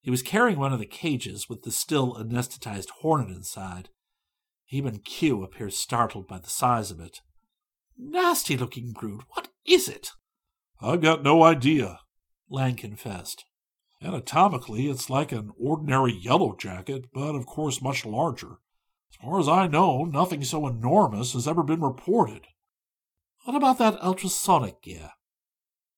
He 0.00 0.10
was 0.10 0.22
carrying 0.22 0.58
one 0.58 0.72
of 0.72 0.78
the 0.78 0.86
cages 0.86 1.46
with 1.46 1.62
the 1.62 1.72
still 1.72 2.14
anesthetized 2.14 2.88
hornet 3.00 3.28
inside. 3.28 3.90
Even 4.70 5.00
Q 5.00 5.42
appeared 5.42 5.74
startled 5.74 6.26
by 6.26 6.38
the 6.38 6.48
size 6.48 6.90
of 6.90 7.00
it. 7.00 7.20
Nasty 8.02 8.56
looking 8.56 8.92
brood. 8.92 9.22
What 9.34 9.48
is 9.66 9.86
it? 9.88 10.10
I've 10.80 11.02
got 11.02 11.22
no 11.22 11.42
idea, 11.42 12.00
Lang 12.48 12.74
confessed. 12.74 13.44
Anatomically, 14.02 14.88
it's 14.88 15.10
like 15.10 15.32
an 15.32 15.50
ordinary 15.58 16.12
yellow 16.12 16.56
jacket, 16.56 17.12
but 17.12 17.34
of 17.34 17.44
course 17.44 17.82
much 17.82 18.06
larger. 18.06 18.58
As 19.12 19.16
far 19.22 19.38
as 19.38 19.48
I 19.48 19.66
know, 19.66 20.04
nothing 20.04 20.42
so 20.44 20.66
enormous 20.66 21.34
has 21.34 21.46
ever 21.46 21.62
been 21.62 21.82
reported. 21.82 22.46
What 23.44 23.56
about 23.56 23.78
that 23.78 24.02
ultrasonic 24.02 24.80
gear? 24.82 25.10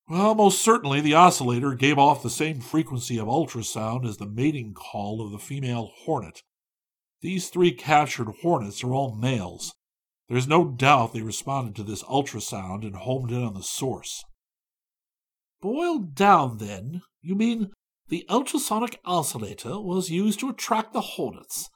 Well, 0.08 0.34
most 0.34 0.60
certainly 0.60 1.00
the 1.00 1.14
oscillator 1.14 1.74
gave 1.74 1.98
off 1.98 2.22
the 2.22 2.30
same 2.30 2.60
frequency 2.60 3.18
of 3.18 3.28
ultrasound 3.28 4.04
as 4.04 4.16
the 4.16 4.26
mating 4.26 4.74
call 4.74 5.24
of 5.24 5.30
the 5.30 5.38
female 5.38 5.92
hornet. 5.98 6.42
These 7.20 7.48
three 7.48 7.72
captured 7.72 8.28
hornets 8.42 8.82
are 8.82 8.92
all 8.92 9.14
males. 9.14 9.74
There's 10.28 10.48
no 10.48 10.64
doubt 10.64 11.12
they 11.12 11.22
responded 11.22 11.74
to 11.76 11.82
this 11.82 12.02
ultrasound 12.04 12.82
and 12.82 12.96
homed 12.96 13.30
in 13.30 13.42
on 13.42 13.54
the 13.54 13.62
source. 13.62 14.24
Boiled 15.60 16.14
down, 16.14 16.58
then, 16.58 17.02
you 17.20 17.34
mean 17.34 17.70
the 18.08 18.24
ultrasonic 18.28 19.00
oscillator 19.04 19.80
was 19.80 20.10
used 20.10 20.40
to 20.40 20.48
attract 20.48 20.92
the 20.92 21.00
hornets, 21.00 21.68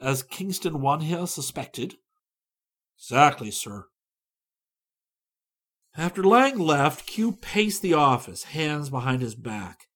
as 0.00 0.22
Kingston 0.22 0.80
1 0.80 1.00
here 1.02 1.26
suspected? 1.26 1.96
Exactly, 2.98 3.50
sir. 3.50 3.86
After 5.96 6.24
Lang 6.24 6.58
left, 6.58 7.06
Q 7.06 7.32
paced 7.32 7.82
the 7.82 7.94
office, 7.94 8.44
hands 8.44 8.90
behind 8.90 9.22
his 9.22 9.34
back. 9.34 9.86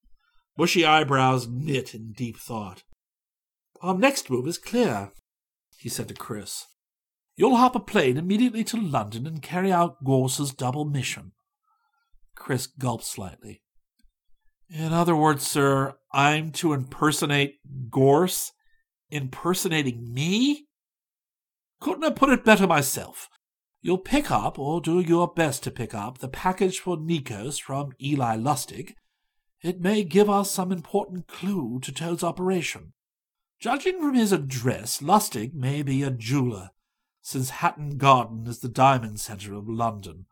Bushy 0.57 0.85
eyebrows 0.85 1.49
knit 1.49 1.95
in 1.95 2.13
deep 2.13 2.39
thought. 2.39 2.83
Our 3.81 3.95
next 3.95 4.31
move 4.31 4.47
is 4.47 4.59
clear, 4.59 5.13
he 5.79 5.89
said 5.89 6.09
to 6.09 6.15
Chris. 6.15 6.67
You'll 7.39 7.57
hop 7.57 7.77
a 7.77 7.81
plane 7.81 8.17
immediately 8.17 8.65
to 8.65 8.77
London 8.77 9.25
and 9.25 9.41
carry 9.41 9.71
out 9.71 10.03
Gorse's 10.03 10.53
double 10.53 10.85
mission. 10.85 11.31
Chris 12.35 12.67
gulped 12.67 13.05
slightly. 13.05 13.63
In 14.69 14.93
other 14.93 15.15
words, 15.15 15.47
sir, 15.47 15.95
I'm 16.13 16.51
to 16.53 16.73
impersonate 16.73 17.61
Gorse? 17.91 18.51
Impersonating 19.09 20.13
me? 20.13 20.67
Couldn't 21.81 22.03
have 22.03 22.17
put 22.17 22.31
it 22.31 22.45
better 22.45 22.67
myself. 22.67 23.29
You'll 23.81 23.99
pick 23.99 24.33
up, 24.33 24.59
or 24.59 24.81
do 24.81 24.99
your 24.99 25.29
best 25.29 25.63
to 25.63 25.71
pick 25.71 25.95
up, 25.95 26.19
the 26.19 26.27
package 26.27 26.81
for 26.81 26.97
Nikos 26.97 27.63
from 27.63 27.93
Eli 28.03 28.37
Lustig. 28.37 28.95
It 29.63 29.81
may 29.81 30.03
give 30.03 30.29
us 30.29 30.51
some 30.51 30.73
important 30.73 31.29
clue 31.29 31.79
to 31.83 31.93
Toad's 31.93 32.25
operation. 32.25 32.95
Judging 33.61 34.01
from 34.01 34.15
his 34.15 34.33
address, 34.33 35.01
Lustig 35.01 35.55
may 35.55 35.85
be 35.85 36.03
a 36.03 36.11
jeweler, 36.11 36.71
since 37.29 37.51
Hatton 37.51 37.99
Garden 37.99 38.47
is 38.47 38.61
the 38.61 38.71
diamond 38.71 39.21
centre 39.21 39.53
of 39.53 39.69
London. 39.69 40.25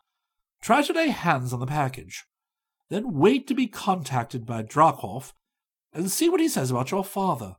Try 0.63 0.81
to 0.81 0.95
lay 0.95 1.09
hands 1.09 1.53
on 1.53 1.61
the 1.61 1.67
package. 1.67 2.25
Then 2.89 3.13
wait 3.13 3.47
to 3.49 3.55
be 3.55 3.67
contacted 3.67 4.47
by 4.47 4.63
Dracov 4.63 5.35
and 5.93 6.11
see 6.11 6.31
what 6.31 6.41
he 6.41 6.49
says 6.49 6.71
about 6.71 6.91
your 6.91 7.05
father. 7.05 7.57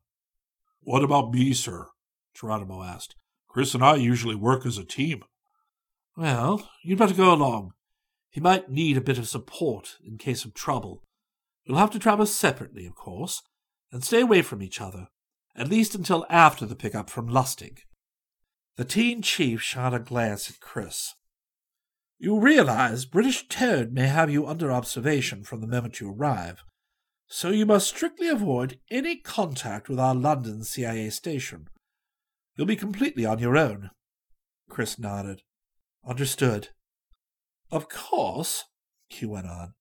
What 0.82 1.04
about 1.04 1.32
me, 1.32 1.54
sir? 1.54 1.86
Geronimo 2.34 2.82
asked. 2.82 3.16
Chris 3.48 3.76
and 3.76 3.84
I 3.84 3.98
usually 3.98 4.34
work 4.34 4.66
as 4.66 4.80
a 4.80 4.84
team. 4.84 5.22
Well, 6.16 6.68
you'd 6.84 6.98
better 6.98 7.14
go 7.14 7.32
along. 7.32 7.74
He 8.32 8.42
might 8.42 8.72
need 8.72 8.98
a 8.98 9.02
bit 9.02 9.20
of 9.20 9.28
support 9.28 9.98
in 10.04 10.18
case 10.18 10.46
of 10.46 10.56
trouble. 10.56 11.04
You'll 11.64 11.78
have 11.78 11.92
to 11.92 12.00
travel 12.00 12.26
separately, 12.26 12.88
of 12.88 12.96
course, 12.96 13.44
and 13.92 14.04
stay 14.04 14.22
away 14.22 14.42
from 14.42 14.64
each 14.64 14.82
other, 14.82 15.10
at 15.56 15.70
least 15.70 15.94
until 15.94 16.26
after 16.28 16.66
the 16.66 16.76
pickup 16.76 17.12
from 17.12 17.30
Lustig. 17.30 17.82
The 18.78 18.86
teen 18.86 19.22
chief 19.22 19.62
shot 19.62 19.94
a 19.94 20.00
glance 20.00 20.50
at 20.50 20.60
Chris. 20.60 21.16
You 22.20 22.40
realize 22.40 23.06
British 23.06 23.48
Toad 23.48 23.92
may 23.92 24.08
have 24.08 24.30
you 24.30 24.48
under 24.48 24.72
observation 24.72 25.44
from 25.44 25.62
the 25.62 25.68
moment 25.68 26.00
you 26.00 26.12
arrive, 26.12 26.64
so 27.28 27.50
you 27.50 27.66
must 27.66 27.88
strictly 27.88 28.28
avoid 28.28 28.80
any 28.90 29.18
contact 29.18 29.90
with 29.90 30.00
our 30.00 30.16
London 30.16 30.64
CIA 30.64 31.10
station. 31.10 31.68
You'll 32.56 32.68
be 32.68 32.76
completely 32.76 33.26
on 33.26 33.40
your 33.40 33.58
own. 33.58 33.90
Chris 34.70 34.98
nodded. 34.98 35.42
Understood. 36.06 36.70
Of 37.72 37.90
course, 37.90 38.64
Q 39.10 39.30
went 39.30 39.48
on, 39.48 39.74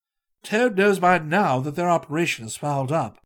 Toad 0.43 0.76
knows 0.76 1.00
by 1.00 1.19
now 1.19 1.59
that 1.61 1.75
their 1.75 1.91
operation 1.91 2.47
is 2.47 2.57
fouled 2.57 2.93
up. 2.93 3.19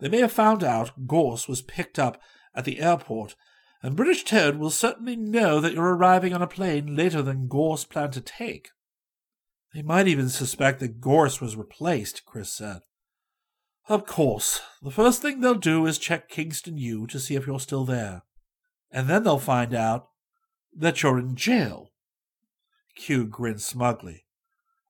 They 0.00 0.08
may 0.08 0.18
have 0.18 0.32
found 0.32 0.64
out 0.64 1.06
Gorse 1.06 1.46
was 1.46 1.62
picked 1.62 1.98
up 1.98 2.20
at 2.54 2.64
the 2.64 2.80
airport, 2.80 3.36
and 3.82 3.96
British 3.96 4.24
Toad 4.24 4.56
will 4.56 4.70
certainly 4.70 5.16
know 5.16 5.60
that 5.60 5.74
you're 5.74 5.94
arriving 5.94 6.32
on 6.32 6.42
a 6.42 6.46
plane 6.46 6.96
later 6.96 7.22
than 7.22 7.48
Gorse 7.48 7.84
planned 7.84 8.14
to 8.14 8.20
take. 8.20 8.70
They 9.74 9.82
might 9.82 10.08
even 10.08 10.28
suspect 10.28 10.80
that 10.80 11.00
Gorse 11.00 11.40
was 11.40 11.56
replaced, 11.56 12.24
Chris 12.24 12.52
said. 12.52 12.80
Of 13.88 14.06
course, 14.06 14.60
the 14.82 14.90
first 14.90 15.22
thing 15.22 15.40
they'll 15.40 15.54
do 15.54 15.86
is 15.86 15.98
check 15.98 16.28
Kingston 16.28 16.76
U 16.78 17.06
to 17.06 17.20
see 17.20 17.36
if 17.36 17.46
you're 17.46 17.60
still 17.60 17.84
there. 17.84 18.22
And 18.90 19.08
then 19.08 19.22
they'll 19.22 19.38
find 19.38 19.74
out 19.74 20.08
that 20.74 21.02
you're 21.02 21.18
in 21.18 21.36
jail. 21.36 21.90
Q 22.96 23.26
grinned 23.26 23.60
smugly. 23.60 24.24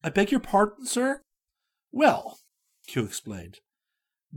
I 0.03 0.11
beg 0.11 0.31
your 0.31 0.41
pardon, 0.41 0.87
sir? 0.87 1.23
Well, 1.91 2.39
Q 2.87 3.05
explained, 3.05 3.59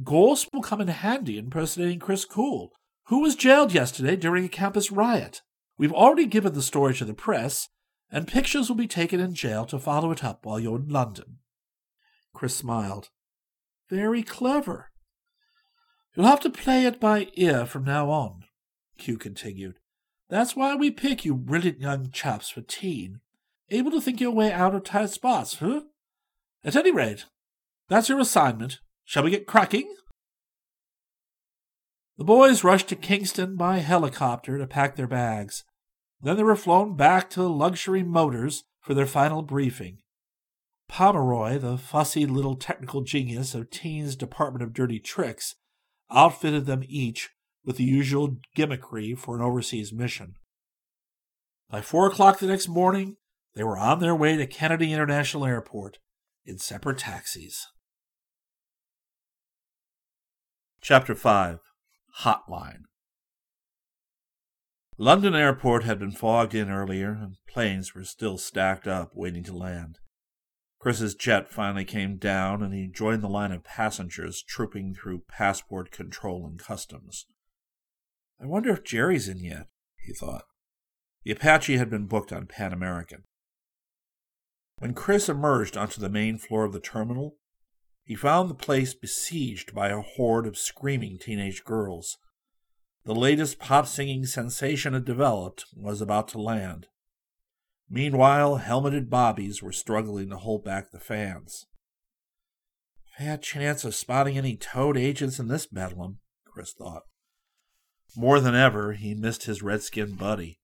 Gorse 0.03 0.48
will 0.51 0.62
come 0.62 0.82
in 0.82 0.88
handy 0.88 1.38
impersonating 1.38 2.00
Chris 2.00 2.25
Cool, 2.25 2.72
who 3.10 3.22
was 3.22 3.36
jailed 3.36 3.74
yesterday 3.74 4.16
during 4.16 4.46
a 4.46 4.50
campus 4.50 4.92
riot. 4.92 5.42
We've 5.80 5.94
already 5.94 6.28
given 6.28 6.54
the 6.54 6.62
story 6.62 6.94
to 6.96 7.06
the 7.06 7.13
press, 7.16 7.68
and 8.12 8.28
pictures 8.28 8.70
will 8.70 8.75
be 8.75 8.88
taken 8.88 9.20
in 9.20 9.34
jail 9.34 9.66
to 9.66 9.80
follow 9.80 10.12
it 10.12 10.24
up 10.24 10.46
while 10.46 10.60
you're 10.60 10.78
in 10.78 10.89
London. 10.89 11.39
Chris 12.36 12.56
smiled. 12.56 13.10
Very 13.89 14.22
clever. 14.22 14.92
You'll 16.16 16.28
have 16.28 16.39
to 16.42 16.51
play 16.51 16.86
it 16.86 17.00
by 17.00 17.30
ear 17.34 17.66
from 17.66 17.84
now 17.84 18.12
on, 18.12 18.44
Q 19.00 19.18
continued. 19.18 19.80
That's 20.30 20.56
why 20.56 20.75
we 20.75 20.92
pick 20.92 21.25
you 21.25 21.34
brilliant 21.34 21.80
young 21.80 22.12
chaps 22.12 22.51
for 22.51 22.62
teen, 22.62 23.22
able 23.72 23.89
to 23.89 24.01
think 24.01 24.22
your 24.22 24.32
way 24.32 24.51
out 24.51 24.75
of 24.75 24.84
tight 24.84 25.10
spots, 25.10 25.56
huh? 25.56 25.82
At 26.63 26.75
any 26.75 26.92
rate, 26.92 27.25
that's 27.88 28.08
your 28.08 28.20
assignment. 28.20 28.82
Shall 29.04 29.24
we 29.24 29.32
get 29.32 29.48
cracking? 29.48 29.96
The 32.20 32.26
boys 32.26 32.66
rushed 32.66 32.90
to 32.90 32.98
Kingston 32.98 33.56
by 33.56 33.78
helicopter 33.78 34.58
to 34.58 34.68
pack 34.68 34.98
their 34.98 35.08
bags. 35.08 35.64
Then 36.22 36.36
they 36.36 36.44
were 36.44 36.58
flown 36.58 36.98
back 36.98 37.30
to 37.30 37.44
luxury 37.44 38.04
motors 38.04 38.66
for 38.82 38.94
their 38.94 39.06
final 39.06 39.42
briefing. 39.42 40.00
Pomeroy, 40.90 41.60
the 41.60 41.78
fussy 41.78 42.26
little 42.26 42.56
technical 42.56 43.04
genius 43.04 43.56
of 43.56 43.70
Teen's 43.70 44.18
Department 44.18 44.64
of 44.64 44.74
Dirty 44.74 45.00
Tricks, 45.00 45.56
outfitted 46.12 46.66
them 46.66 46.84
each 46.90 47.30
with 47.64 47.78
the 47.78 47.86
usual 47.86 48.36
gimmickry 48.54 49.18
for 49.18 49.38
an 49.38 49.42
overseas 49.42 49.94
mission. 49.94 50.36
By 51.70 51.80
four 51.80 52.06
o'clock 52.06 52.40
the 52.40 52.48
next 52.48 52.68
morning, 52.68 53.16
they 53.55 53.64
were 53.64 53.77
on 53.77 54.01
their 54.01 54.14
way 54.14 54.36
to 54.36 54.46
Kennedy 54.46 54.92
International 54.92 55.46
Airport 55.46 56.00
in 56.46 56.58
separate 56.58 56.98
taxis. 56.98 57.68
Chapter 60.82 61.16
5 61.16 61.69
Hotline 62.24 62.84
London 64.98 65.34
Airport 65.34 65.86
had 65.86 66.00
been 66.00 66.12
fogged 66.12 66.53
in 66.53 66.70
earlier, 66.70 67.12
and 67.12 67.38
planes 67.48 67.96
were 67.96 68.03
still 68.03 68.38
stacked 68.38 68.86
up 68.88 69.12
waiting 69.16 69.42
to 69.46 69.55
land. 69.55 70.00
Chris's 70.79 71.16
jet 71.16 71.50
finally 71.50 71.86
came 71.86 72.18
down, 72.18 72.62
and 72.62 72.74
he 72.74 72.88
joined 72.88 73.24
the 73.24 73.29
line 73.29 73.53
of 73.53 73.64
passengers 73.64 74.44
trooping 74.44 74.96
through 74.96 75.24
passport 75.29 75.92
control 75.92 76.46
and 76.46 76.60
customs. 76.60 77.25
I 78.42 78.46
wonder 78.48 78.72
if 78.72 78.84
Jerry's 78.84 79.29
in 79.29 79.40
yet, 79.40 79.68
he 79.98 80.12
thought. 80.12 80.44
The 81.24 81.32
Apache 81.32 81.77
had 81.77 81.90
been 81.90 82.08
booked 82.08 82.34
on 82.34 82.48
Pan 82.48 82.74
American. 82.74 83.24
When 84.77 84.94
Chris 84.94 85.29
emerged 85.29 85.77
onto 85.77 86.01
the 86.01 86.10
main 86.10 86.38
floor 86.38 86.66
of 86.66 86.74
the 86.74 86.82
terminal, 86.82 87.38
he 88.09 88.15
found 88.15 88.50
the 88.50 88.55
place 88.55 88.95
besieged 88.95 89.75
by 89.75 89.89
a 89.89 90.01
horde 90.01 90.48
of 90.48 90.57
screaming 90.57 91.19
teenage 91.19 91.63
girls. 91.63 92.17
The 93.05 93.13
latest 93.13 93.59
pop 93.59 93.85
singing 93.85 94.25
sensation 94.25 94.93
had 94.93 95.05
developed 95.05 95.65
was 95.75 96.01
about 96.01 96.27
to 96.29 96.41
land. 96.41 96.87
Meanwhile, 97.87 98.55
helmeted 98.55 99.11
bobbies 99.11 99.61
were 99.61 99.72
struggling 99.72 100.31
to 100.31 100.37
hold 100.37 100.63
back 100.65 100.89
the 100.89 101.00
fans. 101.00 101.67
Fat 103.15 103.43
chance 103.43 103.85
of 103.85 103.93
spotting 103.93 104.39
any 104.39 104.57
toad 104.57 104.98
agents 104.98 105.37
in 105.37 105.48
this 105.48 105.67
bedlam, 105.67 106.17
Chris 106.45 106.74
thought. 106.74 107.03
More 108.17 108.39
than 108.39 108.55
ever, 108.55 108.93
he 108.93 109.13
missed 109.13 109.43
his 109.43 109.61
redskin 109.61 110.15
buddy. 110.15 110.59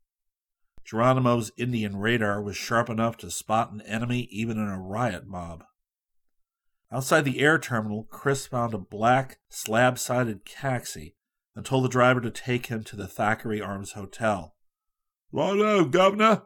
Geronimo's 0.83 1.51
Indian 1.57 1.97
radar 1.97 2.41
was 2.41 2.57
sharp 2.57 2.89
enough 2.89 3.17
to 3.17 3.29
spot 3.29 3.71
an 3.71 3.81
enemy 3.81 4.21
even 4.31 4.57
in 4.57 4.67
a 4.67 4.81
riot 4.81 5.27
mob. 5.27 5.63
Outside 6.91 7.25
the 7.25 7.39
air 7.39 7.57
terminal, 7.57 8.07
Chris 8.09 8.45
found 8.45 8.73
a 8.73 8.77
black, 8.77 9.39
slab 9.49 9.97
sided 9.97 10.45
taxi 10.45 11.15
and 11.55 11.65
told 11.65 11.83
the 11.83 11.89
driver 11.89 12.21
to 12.21 12.31
take 12.31 12.67
him 12.67 12.83
to 12.83 12.95
the 12.95 13.07
Thackeray 13.07 13.61
Arms 13.61 13.93
Hotel. 13.93 14.55
Righto, 15.31 15.85
Governor, 15.85 16.43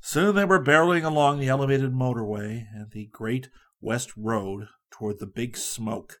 Soon 0.00 0.34
they 0.34 0.44
were 0.44 0.62
barreling 0.62 1.04
along 1.04 1.38
the 1.38 1.48
elevated 1.48 1.92
motorway 1.92 2.66
and 2.72 2.90
the 2.90 3.06
great 3.06 3.50
West 3.80 4.16
Road 4.16 4.68
toward 4.90 5.18
the 5.18 5.26
Big 5.26 5.56
Smoke. 5.56 6.20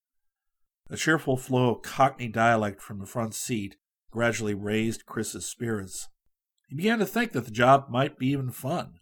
A 0.90 0.96
cheerful 0.96 1.36
flow 1.36 1.74
of 1.74 1.82
Cockney 1.82 2.28
dialect 2.28 2.82
from 2.82 2.98
the 2.98 3.06
front 3.06 3.34
seat 3.34 3.76
gradually 4.10 4.54
raised 4.54 5.06
Chris's 5.06 5.46
spirits. 5.46 6.08
He 6.68 6.74
began 6.74 6.98
to 6.98 7.06
think 7.06 7.32
that 7.32 7.44
the 7.44 7.50
job 7.50 7.88
might 7.88 8.18
be 8.18 8.28
even 8.28 8.50
fun. 8.50 9.00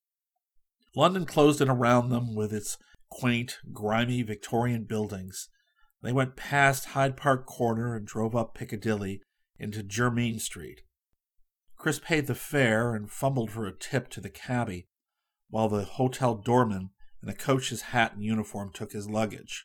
London 0.94 1.26
closed 1.26 1.60
in 1.60 1.68
around 1.68 2.10
them 2.10 2.34
with 2.34 2.52
its 2.52 2.78
quaint, 3.18 3.60
grimy 3.72 4.22
Victorian 4.22 4.84
buildings. 4.84 5.48
They 6.02 6.12
went 6.12 6.36
past 6.36 6.88
Hyde 6.88 7.16
Park 7.16 7.46
Corner 7.46 7.96
and 7.96 8.06
drove 8.06 8.36
up 8.36 8.54
Piccadilly 8.54 9.22
into 9.58 9.82
Jermyn 9.82 10.38
Street. 10.38 10.82
Chris 11.78 11.98
paid 11.98 12.26
the 12.26 12.34
fare 12.34 12.94
and 12.94 13.10
fumbled 13.10 13.50
for 13.50 13.66
a 13.66 13.76
tip 13.76 14.10
to 14.10 14.20
the 14.20 14.28
cabby, 14.28 14.88
while 15.48 15.70
the 15.70 15.84
hotel 15.84 16.34
doorman 16.34 16.90
in 17.22 17.30
a 17.30 17.34
coach's 17.34 17.82
hat 17.82 18.12
and 18.12 18.22
uniform 18.22 18.70
took 18.74 18.92
his 18.92 19.08
luggage. 19.08 19.64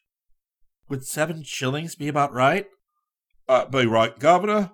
Would 0.88 1.06
seven 1.06 1.44
shillings 1.44 1.96
be 1.96 2.08
about 2.08 2.32
right? 2.32 2.68
Uh, 3.50 3.66
be 3.66 3.86
right, 3.86 4.18
Governor. 4.18 4.72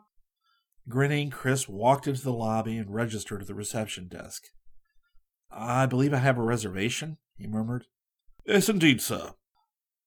Grinning, 0.88 1.32
Chris 1.32 1.68
walked 1.68 2.06
into 2.06 2.22
the 2.22 2.32
lobby 2.32 2.78
and 2.78 2.94
registered 2.94 3.42
at 3.42 3.48
the 3.48 3.56
reception 3.56 4.08
desk. 4.08 4.44
I 5.50 5.88
believe 5.88 6.14
I 6.14 6.18
have 6.18 6.38
a 6.38 6.44
reservation, 6.44 7.18
he 7.38 7.48
murmured. 7.48 7.86
Yes, 8.48 8.70
indeed, 8.70 9.02
sir. 9.02 9.34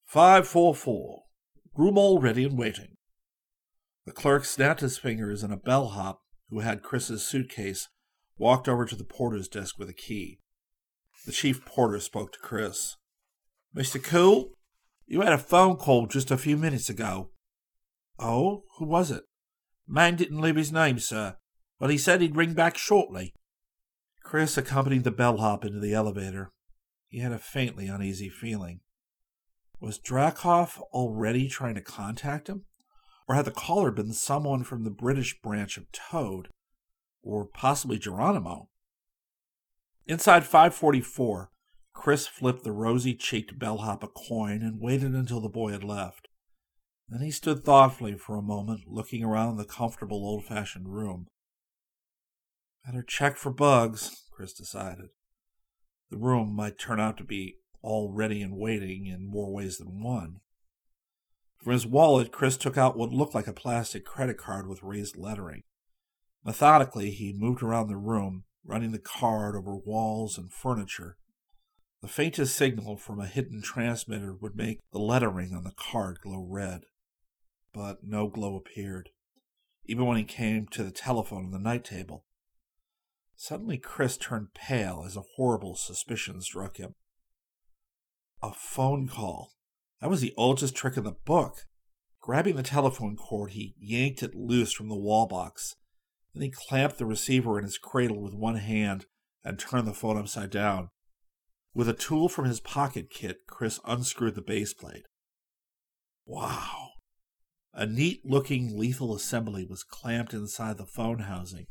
544. 0.06 1.24
Room 1.76 1.98
all 1.98 2.18
ready 2.18 2.44
and 2.44 2.58
waiting. 2.58 2.96
The 4.06 4.12
clerk 4.12 4.46
snapped 4.46 4.80
his 4.80 4.96
fingers, 4.96 5.42
and 5.42 5.52
a 5.52 5.58
bellhop 5.58 6.22
who 6.48 6.60
had 6.60 6.82
Chris's 6.82 7.22
suitcase, 7.22 7.88
walked 8.36 8.68
over 8.68 8.86
to 8.86 8.96
the 8.96 9.04
porter's 9.04 9.46
desk 9.46 9.78
with 9.78 9.88
a 9.88 9.94
key. 9.94 10.40
The 11.26 11.32
chief 11.32 11.64
porter 11.64 12.00
spoke 12.00 12.32
to 12.32 12.38
Chris. 12.40 12.96
Mr. 13.76 14.02
Cool, 14.02 14.52
you 15.06 15.20
had 15.20 15.32
a 15.32 15.38
phone 15.38 15.76
call 15.76 16.06
just 16.06 16.30
a 16.30 16.38
few 16.38 16.56
minutes 16.56 16.88
ago. 16.88 17.30
Oh, 18.18 18.64
who 18.78 18.86
was 18.86 19.10
it? 19.10 19.24
Man 19.86 20.16
didn't 20.16 20.40
leave 20.40 20.56
his 20.56 20.72
name, 20.72 20.98
sir, 20.98 21.36
but 21.78 21.90
he 21.90 21.98
said 21.98 22.20
he'd 22.20 22.36
ring 22.36 22.54
back 22.54 22.78
shortly. 22.78 23.34
Chris 24.24 24.56
accompanied 24.56 25.04
the 25.04 25.10
bellhop 25.10 25.64
into 25.64 25.78
the 25.78 25.92
elevator. 25.94 26.52
He 27.10 27.18
had 27.18 27.32
a 27.32 27.38
faintly 27.38 27.88
uneasy 27.88 28.28
feeling. 28.28 28.80
Was 29.80 29.98
Dracoff 29.98 30.78
already 30.92 31.48
trying 31.48 31.74
to 31.74 31.80
contact 31.80 32.48
him? 32.48 32.64
Or 33.28 33.34
had 33.34 33.44
the 33.44 33.50
caller 33.50 33.90
been 33.90 34.12
someone 34.12 34.62
from 34.62 34.84
the 34.84 34.90
British 34.90 35.40
branch 35.42 35.76
of 35.76 35.90
Toad? 35.90 36.48
Or 37.22 37.44
possibly 37.44 37.98
Geronimo? 37.98 38.68
Inside 40.06 40.44
544, 40.44 41.50
Chris 41.92 42.28
flipped 42.28 42.62
the 42.62 42.72
rosy 42.72 43.14
cheeked 43.14 43.58
bellhop 43.58 44.04
a 44.04 44.08
coin 44.08 44.62
and 44.62 44.80
waited 44.80 45.12
until 45.14 45.40
the 45.40 45.48
boy 45.48 45.72
had 45.72 45.84
left. 45.84 46.28
Then 47.08 47.22
he 47.22 47.32
stood 47.32 47.64
thoughtfully 47.64 48.16
for 48.16 48.36
a 48.36 48.42
moment, 48.42 48.82
looking 48.86 49.24
around 49.24 49.56
the 49.56 49.64
comfortable 49.64 50.24
old 50.24 50.44
fashioned 50.44 50.88
room. 50.88 51.26
Better 52.86 53.02
check 53.02 53.36
for 53.36 53.50
bugs, 53.50 54.28
Chris 54.30 54.52
decided. 54.52 55.08
The 56.10 56.18
room 56.18 56.54
might 56.54 56.78
turn 56.78 57.00
out 57.00 57.16
to 57.18 57.24
be 57.24 57.56
all 57.82 58.12
ready 58.12 58.42
and 58.42 58.56
waiting 58.56 59.06
in 59.06 59.26
more 59.26 59.52
ways 59.52 59.78
than 59.78 60.02
one. 60.02 60.40
From 61.62 61.72
his 61.72 61.86
wallet, 61.86 62.32
Chris 62.32 62.56
took 62.56 62.76
out 62.76 62.96
what 62.96 63.12
looked 63.12 63.34
like 63.34 63.46
a 63.46 63.52
plastic 63.52 64.04
credit 64.04 64.38
card 64.38 64.66
with 64.66 64.82
raised 64.82 65.16
lettering. 65.16 65.62
Methodically, 66.44 67.10
he 67.10 67.32
moved 67.32 67.62
around 67.62 67.88
the 67.88 67.96
room, 67.96 68.44
running 68.64 68.92
the 68.92 68.98
card 68.98 69.54
over 69.54 69.76
walls 69.76 70.38
and 70.38 70.52
furniture. 70.52 71.16
The 72.00 72.08
faintest 72.08 72.56
signal 72.56 72.96
from 72.96 73.20
a 73.20 73.26
hidden 73.26 73.60
transmitter 73.60 74.34
would 74.34 74.56
make 74.56 74.80
the 74.90 74.98
lettering 74.98 75.54
on 75.54 75.64
the 75.64 75.74
card 75.76 76.20
glow 76.22 76.46
red. 76.48 76.84
But 77.74 77.98
no 78.02 78.28
glow 78.28 78.56
appeared, 78.56 79.10
even 79.84 80.06
when 80.06 80.16
he 80.16 80.24
came 80.24 80.66
to 80.68 80.82
the 80.82 80.90
telephone 80.90 81.44
on 81.44 81.50
the 81.50 81.58
night 81.58 81.84
table. 81.84 82.24
Suddenly, 83.42 83.78
Chris 83.78 84.18
turned 84.18 84.52
pale 84.52 85.02
as 85.06 85.16
a 85.16 85.24
horrible 85.36 85.74
suspicion 85.74 86.42
struck 86.42 86.76
him. 86.76 86.94
A 88.42 88.52
phone 88.52 89.08
call. 89.08 89.52
That 90.02 90.10
was 90.10 90.20
the 90.20 90.34
oldest 90.36 90.74
trick 90.74 90.98
in 90.98 91.04
the 91.04 91.16
book. 91.24 91.62
Grabbing 92.20 92.56
the 92.56 92.62
telephone 92.62 93.16
cord, 93.16 93.52
he 93.52 93.74
yanked 93.78 94.22
it 94.22 94.34
loose 94.34 94.74
from 94.74 94.90
the 94.90 94.94
wall 94.94 95.26
box. 95.26 95.76
Then 96.34 96.42
he 96.42 96.50
clamped 96.50 96.98
the 96.98 97.06
receiver 97.06 97.58
in 97.58 97.64
his 97.64 97.78
cradle 97.78 98.20
with 98.20 98.34
one 98.34 98.56
hand 98.56 99.06
and 99.42 99.58
turned 99.58 99.88
the 99.88 99.94
phone 99.94 100.18
upside 100.18 100.50
down. 100.50 100.90
With 101.72 101.88
a 101.88 101.94
tool 101.94 102.28
from 102.28 102.44
his 102.44 102.60
pocket 102.60 103.08
kit, 103.08 103.46
Chris 103.46 103.80
unscrewed 103.86 104.34
the 104.34 104.42
base 104.42 104.74
plate. 104.74 105.06
Wow. 106.26 106.90
A 107.72 107.86
neat 107.86 108.20
looking 108.22 108.78
lethal 108.78 109.14
assembly 109.14 109.64
was 109.64 109.82
clamped 109.82 110.34
inside 110.34 110.76
the 110.76 110.84
phone 110.84 111.20
housing. 111.20 111.64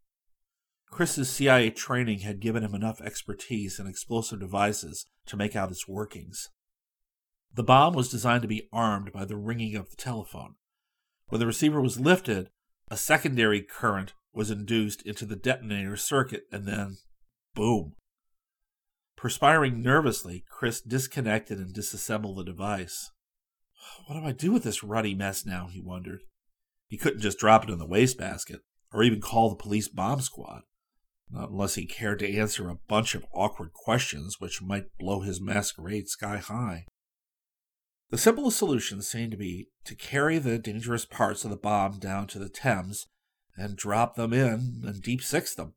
Chris's 0.92 1.30
CIA 1.30 1.70
training 1.70 2.20
had 2.20 2.40
given 2.40 2.64
him 2.64 2.76
enough 2.76 3.02
expertise 3.02 3.80
in 3.80 3.88
explosive 3.88 4.40
devices 4.40 5.06
to 5.28 5.38
make 5.38 5.56
out 5.56 5.72
its 5.72 5.88
workings. 5.88 6.50
The 7.54 7.64
bomb 7.64 7.94
was 7.94 8.10
designed 8.10 8.42
to 8.44 8.48
be 8.48 8.68
armed 8.72 9.12
by 9.12 9.26
the 9.26 9.38
ringing 9.38 9.76
of 9.76 9.90
the 9.90 9.96
telephone. 9.96 10.56
When 11.28 11.40
the 11.40 11.48
receiver 11.48 11.82
was 11.82 12.00
lifted, 12.00 12.50
A 12.92 12.98
secondary 12.98 13.62
current 13.62 14.14
was 14.34 14.50
induced 14.50 15.04
into 15.04 15.26
the 15.26 15.36
detonator 15.36 15.96
circuit, 15.96 16.44
and 16.52 16.66
then 16.66 16.98
boom. 17.54 17.94
Perspiring 19.16 19.82
nervously, 19.82 20.44
Chris 20.50 20.82
disconnected 20.82 21.60
and 21.60 21.74
disassembled 21.74 22.38
the 22.38 22.44
device. 22.44 23.12
What 24.06 24.16
do 24.16 24.26
I 24.26 24.32
do 24.32 24.52
with 24.52 24.64
this 24.64 24.84
ruddy 24.84 25.14
mess 25.14 25.46
now? 25.46 25.68
he 25.68 25.82
wondered. 25.82 26.22
He 26.88 26.98
couldn't 26.98 27.22
just 27.22 27.38
drop 27.38 27.64
it 27.64 27.70
in 27.70 27.78
the 27.78 27.86
wastebasket, 27.86 28.62
or 28.92 29.04
even 29.04 29.22
call 29.22 29.50
the 29.50 29.56
police 29.56 29.88
bomb 29.88 30.22
squad, 30.22 30.62
not 31.30 31.50
unless 31.50 31.76
he 31.76 31.86
cared 31.86 32.20
to 32.20 32.38
answer 32.38 32.70
a 32.70 32.80
bunch 32.88 33.16
of 33.16 33.26
awkward 33.34 33.74
questions 33.74 34.40
which 34.40 34.62
might 34.62 34.98
blow 34.98 35.22
his 35.22 35.40
masquerade 35.40 36.08
sky 36.08 36.38
high. 36.38 36.86
The 38.10 38.18
simplest 38.18 38.58
solution 38.58 39.02
seemed 39.02 39.32
to 39.32 39.38
be 39.38 39.68
to 39.86 39.96
carry 39.96 40.40
the 40.40 40.58
dangerous 40.58 41.06
parts 41.06 41.44
of 41.44 41.52
the 41.52 41.58
bomb 41.58 42.00
down 42.00 42.28
to 42.28 42.40
the 42.40 42.50
Thames 42.50 43.08
and 43.56 43.78
drop 43.78 44.16
them 44.16 44.34
in 44.34 44.82
and 44.86 45.02
deep 45.02 45.22
six 45.22 45.54
them. 45.54 45.74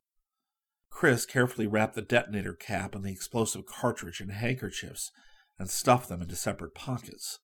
Chris 0.89 1.25
carefully 1.25 1.67
wrapped 1.67 1.95
the 1.95 2.01
detonator 2.01 2.53
cap 2.53 2.95
and 2.95 3.03
the 3.03 3.11
explosive 3.11 3.65
cartridge 3.65 4.21
in 4.21 4.29
handkerchiefs 4.29 5.11
and 5.59 5.69
stuffed 5.69 6.09
them 6.09 6.21
into 6.21 6.35
separate 6.35 6.73
pockets. 6.73 7.39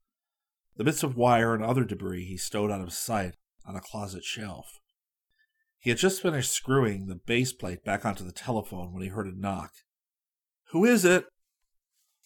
The 0.77 0.83
bits 0.83 1.03
of 1.03 1.17
wire 1.17 1.53
and 1.53 1.63
other 1.63 1.83
debris 1.83 2.25
he 2.25 2.37
stowed 2.37 2.71
out 2.71 2.81
of 2.81 2.93
sight 2.93 3.35
on 3.65 3.75
a 3.75 3.81
closet 3.81 4.23
shelf. 4.23 4.78
He 5.79 5.89
had 5.89 5.97
just 5.97 6.21
finished 6.21 6.51
screwing 6.51 7.07
the 7.07 7.15
base 7.15 7.53
plate 7.53 7.83
back 7.85 8.05
onto 8.05 8.25
the 8.25 8.33
telephone 8.33 8.93
when 8.93 9.01
he 9.01 9.09
heard 9.09 9.27
a 9.27 9.39
knock. 9.39 9.71
Who 10.71 10.85
is 10.85 11.05
it? 11.05 11.25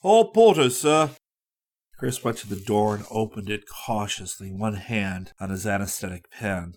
Hall 0.02 0.32
Porter, 0.32 0.70
sir. 0.70 1.12
Chris 1.98 2.24
went 2.24 2.38
to 2.39 2.50
the 2.50 2.60
door 2.60 2.96
and 2.96 3.06
opened 3.12 3.50
it 3.50 3.63
cautiously, 3.68 4.52
one 4.52 4.74
hand 4.74 5.32
on 5.39 5.52
his 5.52 5.68
anesthetic 5.68 6.30
pen. 6.32 6.74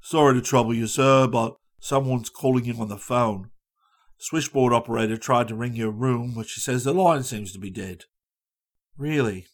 Sorry 0.00 0.34
to 0.34 0.40
trouble 0.40 0.72
you, 0.72 0.86
sir, 0.86 1.26
but 1.26 1.56
someone's 1.80 2.30
calling 2.30 2.64
you 2.64 2.74
on 2.80 2.88
the 2.88 2.96
phone. 2.96 3.50
Switchboard 4.18 4.72
operator 4.72 5.16
tried 5.16 5.48
to 5.48 5.56
ring 5.56 5.74
your 5.74 5.90
room, 5.90 6.32
but 6.34 6.46
she 6.46 6.60
says 6.60 6.84
the 6.84 6.94
line 6.94 7.24
seems 7.24 7.52
to 7.52 7.58
be 7.58 7.70
dead. 7.70 8.04
Really? 8.96 9.46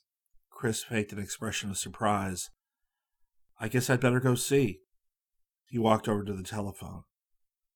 Chris 0.50 0.84
faked 0.84 1.12
an 1.12 1.18
expression 1.18 1.70
of 1.70 1.78
surprise. 1.78 2.50
I 3.58 3.68
guess 3.68 3.90
I'd 3.90 4.00
better 4.00 4.20
go 4.20 4.34
see. 4.34 4.81
He 5.72 5.78
walked 5.78 6.06
over 6.06 6.22
to 6.22 6.34
the 6.34 6.42
telephone. 6.42 7.04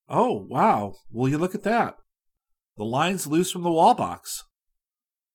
Oh, 0.07 0.45
wow. 0.47 0.97
Will 1.11 1.27
you 1.27 1.39
look 1.39 1.55
at 1.55 1.63
that? 1.63 1.95
The 2.77 2.85
line's 2.85 3.25
loose 3.25 3.49
from 3.49 3.63
the 3.63 3.71
wall 3.71 3.95
box. 3.95 4.43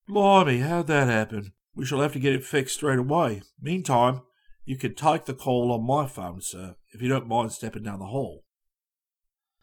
Blimey, 0.07 0.59
how'd 0.59 0.87
that 0.87 1.09
happen? 1.09 1.55
We 1.75 1.85
shall 1.85 2.01
have 2.01 2.13
to 2.13 2.21
get 2.21 2.37
it 2.37 2.45
fixed 2.45 2.77
straight 2.77 3.01
away. 3.01 3.43
Meantime, 3.61 4.21
you 4.65 4.77
can 4.77 4.95
take 4.95 5.25
the 5.25 5.35
call 5.35 5.73
on 5.73 5.85
my 5.85 6.07
phone, 6.07 6.41
sir, 6.41 6.77
if 6.93 7.03
you 7.03 7.09
don't 7.09 7.27
mind 7.27 7.51
stepping 7.51 7.83
down 7.83 7.99
the 7.99 8.07
hall. 8.07 8.45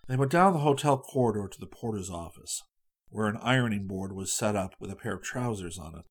They 0.09 0.17
went 0.17 0.31
down 0.31 0.51
the 0.51 0.59
hotel 0.59 0.97
corridor 0.97 1.47
to 1.47 1.59
the 1.59 1.67
porter's 1.67 2.09
office, 2.09 2.63
where 3.07 3.27
an 3.27 3.39
ironing 3.41 3.87
board 3.87 4.11
was 4.11 4.35
set 4.35 4.57
up 4.57 4.75
with 4.77 4.91
a 4.91 4.97
pair 4.97 5.13
of 5.13 5.23
trousers 5.23 5.79
on 5.79 5.95
it. 5.95 6.05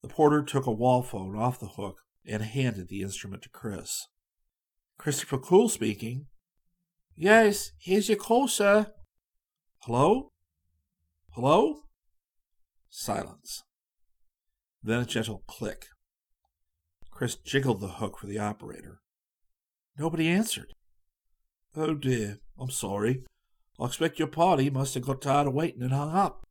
The 0.00 0.08
porter 0.08 0.42
took 0.42 0.64
a 0.64 0.72
wall 0.72 1.02
phone 1.02 1.36
off 1.36 1.60
the 1.60 1.66
hook 1.66 1.98
and 2.26 2.42
handed 2.42 2.88
the 2.88 3.02
instrument 3.02 3.42
to 3.42 3.50
Chris. 3.50 4.06
Christopher 4.98 5.38
Cool 5.38 5.68
speaking. 5.68 6.26
Yes, 7.16 7.70
here's 7.78 8.08
your 8.08 8.18
call, 8.18 8.48
sir. 8.48 8.88
Hello? 9.82 10.32
Hello? 11.30 11.82
Silence. 12.90 13.62
Then 14.82 15.00
a 15.00 15.04
gentle 15.04 15.44
click. 15.46 15.86
Chris 17.10 17.36
jiggled 17.36 17.80
the 17.80 17.88
hook 17.88 18.18
for 18.18 18.26
the 18.26 18.38
operator. 18.38 19.00
Nobody 19.96 20.28
answered. 20.28 20.74
Oh 21.76 21.94
dear, 21.94 22.38
I'm 22.58 22.70
sorry. 22.70 23.24
I 23.80 23.86
expect 23.86 24.18
your 24.18 24.28
party 24.28 24.68
must 24.68 24.94
have 24.94 25.04
got 25.04 25.22
tired 25.22 25.46
of 25.46 25.54
waiting 25.54 25.82
and 25.82 25.92
hung 25.92 26.14
up. 26.14 26.44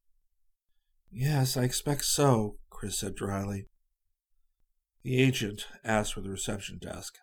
Yes, 1.12 1.58
I 1.58 1.64
expect 1.64 2.06
so, 2.06 2.58
Chris 2.70 3.00
said 3.00 3.16
dryly. 3.16 3.68
The 5.04 5.22
agent 5.22 5.68
asked 5.84 6.14
for 6.14 6.22
the 6.22 6.30
reception 6.30 6.80
desk. 6.80 7.16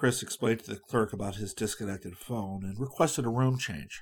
Chris 0.00 0.22
explained 0.22 0.60
to 0.60 0.70
the 0.70 0.80
clerk 0.80 1.12
about 1.12 1.34
his 1.34 1.52
disconnected 1.52 2.16
phone 2.16 2.64
and 2.64 2.80
requested 2.80 3.26
a 3.26 3.28
room 3.28 3.58
change. 3.58 4.00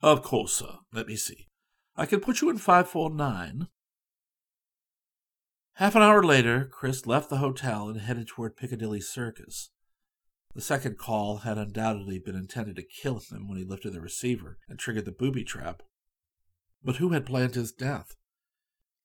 Of 0.00 0.22
course, 0.22 0.54
sir. 0.54 0.78
Let 0.92 1.06
me 1.06 1.14
see. 1.14 1.46
I 1.94 2.04
can 2.04 2.18
put 2.18 2.40
you 2.40 2.50
in 2.50 2.58
549. 2.58 3.68
Half 5.74 5.94
an 5.94 6.02
hour 6.02 6.24
later, 6.24 6.68
Chris 6.68 7.06
left 7.06 7.30
the 7.30 7.36
hotel 7.36 7.88
and 7.88 8.00
headed 8.00 8.26
toward 8.26 8.56
Piccadilly 8.56 9.00
Circus. 9.00 9.70
The 10.52 10.60
second 10.60 10.98
call 10.98 11.36
had 11.36 11.58
undoubtedly 11.58 12.18
been 12.18 12.34
intended 12.34 12.74
to 12.74 12.82
kill 12.82 13.20
him 13.20 13.48
when 13.48 13.58
he 13.58 13.64
lifted 13.64 13.92
the 13.92 14.00
receiver 14.00 14.58
and 14.68 14.80
triggered 14.80 15.04
the 15.04 15.12
booby 15.12 15.44
trap. 15.44 15.84
But 16.82 16.96
who 16.96 17.10
had 17.10 17.24
planned 17.24 17.54
his 17.54 17.70
death? 17.70 18.16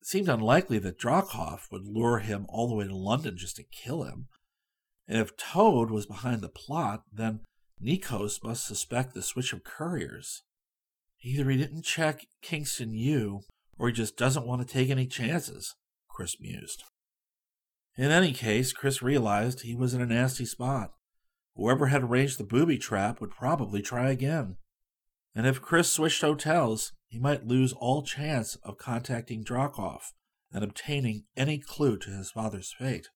It 0.00 0.08
seemed 0.08 0.28
unlikely 0.28 0.80
that 0.80 0.98
Drahkov 0.98 1.70
would 1.70 1.86
lure 1.86 2.18
him 2.18 2.46
all 2.48 2.66
the 2.66 2.74
way 2.74 2.88
to 2.88 2.96
London 2.96 3.36
just 3.36 3.54
to 3.54 3.62
kill 3.62 4.02
him. 4.02 4.26
And 5.08 5.18
if 5.18 5.36
Toad 5.36 5.90
was 5.90 6.06
behind 6.06 6.42
the 6.42 6.50
plot, 6.50 7.02
then 7.12 7.40
Nikos 7.82 8.44
must 8.44 8.66
suspect 8.66 9.14
the 9.14 9.22
switch 9.22 9.52
of 9.52 9.64
couriers. 9.64 10.42
Either 11.22 11.48
he 11.48 11.56
didn't 11.56 11.82
check 11.82 12.26
Kingston 12.42 12.92
U, 12.92 13.40
or 13.78 13.88
he 13.88 13.94
just 13.94 14.16
doesn't 14.16 14.46
want 14.46 14.60
to 14.60 14.72
take 14.72 14.90
any 14.90 15.06
chances, 15.06 15.74
Chris 16.08 16.36
mused. 16.40 16.84
In 17.96 18.10
any 18.10 18.32
case, 18.32 18.72
Chris 18.72 19.02
realized 19.02 19.62
he 19.62 19.74
was 19.74 19.94
in 19.94 20.00
a 20.00 20.06
nasty 20.06 20.44
spot. 20.44 20.92
Whoever 21.56 21.86
had 21.86 22.04
arranged 22.04 22.38
the 22.38 22.44
booby 22.44 22.78
trap 22.78 23.20
would 23.20 23.30
probably 23.30 23.82
try 23.82 24.10
again. 24.10 24.56
And 25.34 25.46
if 25.46 25.62
Chris 25.62 25.90
switched 25.90 26.20
hotels, 26.20 26.92
he 27.08 27.18
might 27.18 27.46
lose 27.46 27.72
all 27.72 28.02
chance 28.02 28.56
of 28.56 28.78
contacting 28.78 29.42
Drahkov 29.42 30.00
and 30.52 30.62
obtaining 30.62 31.24
any 31.36 31.58
clue 31.58 31.96
to 31.98 32.10
his 32.10 32.30
father's 32.30 32.72
fate. 32.78 33.08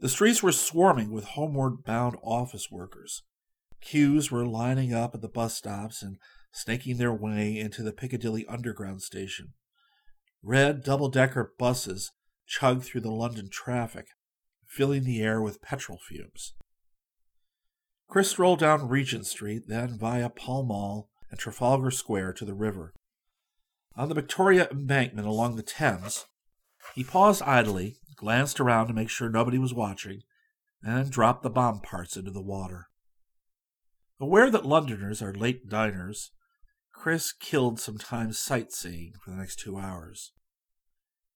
The 0.00 0.08
streets 0.08 0.42
were 0.42 0.52
swarming 0.52 1.10
with 1.10 1.24
homeward 1.24 1.84
bound 1.84 2.16
office 2.22 2.70
workers. 2.70 3.22
Queues 3.82 4.30
were 4.30 4.46
lining 4.46 4.94
up 4.94 5.14
at 5.14 5.20
the 5.20 5.28
bus 5.28 5.54
stops 5.54 6.00
and 6.00 6.16
snaking 6.52 6.96
their 6.96 7.12
way 7.12 7.58
into 7.58 7.82
the 7.82 7.92
Piccadilly 7.92 8.46
Underground 8.46 9.02
station. 9.02 9.52
Red 10.42 10.82
double 10.82 11.10
decker 11.10 11.52
buses 11.58 12.12
chugged 12.46 12.84
through 12.84 13.02
the 13.02 13.10
London 13.10 13.50
traffic, 13.50 14.06
filling 14.66 15.04
the 15.04 15.20
air 15.20 15.42
with 15.42 15.60
petrol 15.60 15.98
fumes. 15.98 16.54
Chris 18.08 18.30
strolled 18.30 18.58
down 18.58 18.88
Regent 18.88 19.26
Street, 19.26 19.64
then 19.68 19.98
via 19.98 20.30
Pall 20.30 20.64
Mall 20.64 21.10
and 21.30 21.38
Trafalgar 21.38 21.90
Square 21.90 22.32
to 22.34 22.46
the 22.46 22.54
river. 22.54 22.94
On 23.96 24.08
the 24.08 24.14
Victoria 24.14 24.66
embankment 24.70 25.28
along 25.28 25.56
the 25.56 25.62
Thames, 25.62 26.24
he 26.94 27.04
paused 27.04 27.42
idly, 27.42 27.98
glanced 28.20 28.60
around 28.60 28.86
to 28.86 28.92
make 28.92 29.08
sure 29.08 29.30
nobody 29.30 29.58
was 29.58 29.74
watching, 29.74 30.20
and 30.82 31.10
dropped 31.10 31.42
the 31.42 31.50
bomb 31.50 31.80
parts 31.80 32.16
into 32.16 32.30
the 32.30 32.42
water. 32.42 32.88
Aware 34.20 34.50
that 34.50 34.66
Londoners 34.66 35.22
are 35.22 35.34
late 35.34 35.68
diners, 35.68 36.32
Chris 36.92 37.32
killed 37.32 37.80
some 37.80 37.96
time 37.96 38.32
sightseeing 38.32 39.14
for 39.24 39.30
the 39.30 39.36
next 39.36 39.58
two 39.58 39.78
hours. 39.78 40.32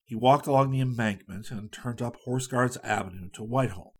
He 0.05 0.14
walked 0.14 0.47
along 0.47 0.70
the 0.70 0.81
embankment 0.81 1.51
and 1.51 1.73
turned 1.73 2.03
up 2.03 2.16
Horse 2.25 2.47
Guards 2.47 2.77
Avenue 2.85 3.31
to 3.33 3.42
Whitehall 3.42 3.94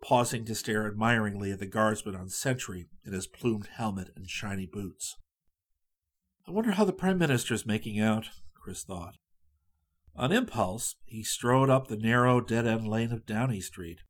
pausing 0.00 0.44
to 0.44 0.54
stare 0.54 0.86
admiringly 0.86 1.50
at 1.50 1.58
the 1.58 1.66
guardsman 1.66 2.14
on 2.14 2.28
sentry 2.28 2.88
in 3.04 3.12
his 3.12 3.26
plumed 3.26 3.68
helmet 3.76 4.10
and 4.16 4.28
shiny 4.28 4.66
boots. 4.66 5.16
I 6.46 6.50
wonder 6.50 6.72
how 6.72 6.84
the 6.84 6.92
Prime 6.92 7.18
Minister's 7.18 7.66
making 7.66 8.00
out, 8.00 8.28
Chris 8.54 8.84
thought. 8.84 9.16
On 10.16 10.32
impulse, 10.32 10.96
he 11.04 11.22
strode 11.22 11.70
up 11.70 11.88
the 11.88 11.96
narrow, 11.96 12.40
dead 12.40 12.66
end 12.66 12.88
lane 12.88 13.12
of 13.12 13.26
Downing 13.26 13.60
Street. 13.60 14.00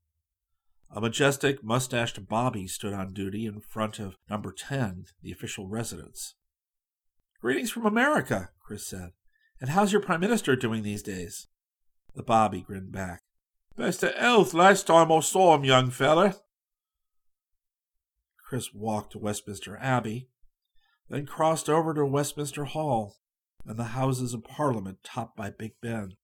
A 0.90 1.00
majestic, 1.00 1.62
mustached 1.62 2.28
bobby 2.28 2.66
stood 2.66 2.94
on 2.94 3.12
duty 3.12 3.44
in 3.44 3.60
front 3.60 3.98
of 3.98 4.16
number 4.30 4.52
10, 4.52 5.04
the 5.22 5.32
official 5.32 5.68
residence. 5.68 6.34
Greetings 7.40 7.70
from 7.70 7.84
America, 7.84 8.50
Chris 8.60 8.86
said. 8.86 9.10
And 9.60 9.70
how's 9.70 9.92
your 9.92 10.00
Prime 10.00 10.20
Minister 10.20 10.56
doing 10.56 10.82
these 10.82 11.02
days? 11.02 11.46
The 12.14 12.22
bobby 12.22 12.62
grinned 12.62 12.92
back. 12.92 13.22
Best 13.76 14.02
of 14.02 14.14
health 14.14 14.54
last 14.54 14.86
time 14.86 15.12
I 15.12 15.20
saw 15.20 15.54
him, 15.54 15.64
young 15.64 15.90
feller. 15.90 16.34
Chris 18.42 18.72
walked 18.72 19.12
to 19.12 19.18
Westminster 19.18 19.76
Abbey, 19.76 20.30
then 21.10 21.26
crossed 21.26 21.68
over 21.68 21.92
to 21.92 22.04
Westminster 22.06 22.64
Hall 22.64 23.16
and 23.68 23.78
the 23.78 23.84
Houses 23.84 24.32
of 24.32 24.44
Parliament 24.44 24.98
topped 25.04 25.36
by 25.36 25.50
Big 25.50 25.72
Ben. 25.82 26.14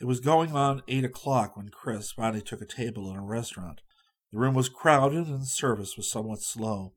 It 0.00 0.04
was 0.04 0.18
going 0.18 0.52
on 0.52 0.82
eight 0.88 1.04
o'clock 1.04 1.56
when 1.56 1.68
Chris 1.68 2.10
finally 2.10 2.42
took 2.42 2.60
a 2.60 2.66
table 2.66 3.08
in 3.08 3.16
a 3.16 3.22
restaurant. 3.22 3.80
The 4.32 4.38
room 4.38 4.54
was 4.54 4.68
crowded 4.68 5.28
and 5.28 5.42
the 5.42 5.46
service 5.46 5.96
was 5.96 6.10
somewhat 6.10 6.42
slow. 6.42 6.94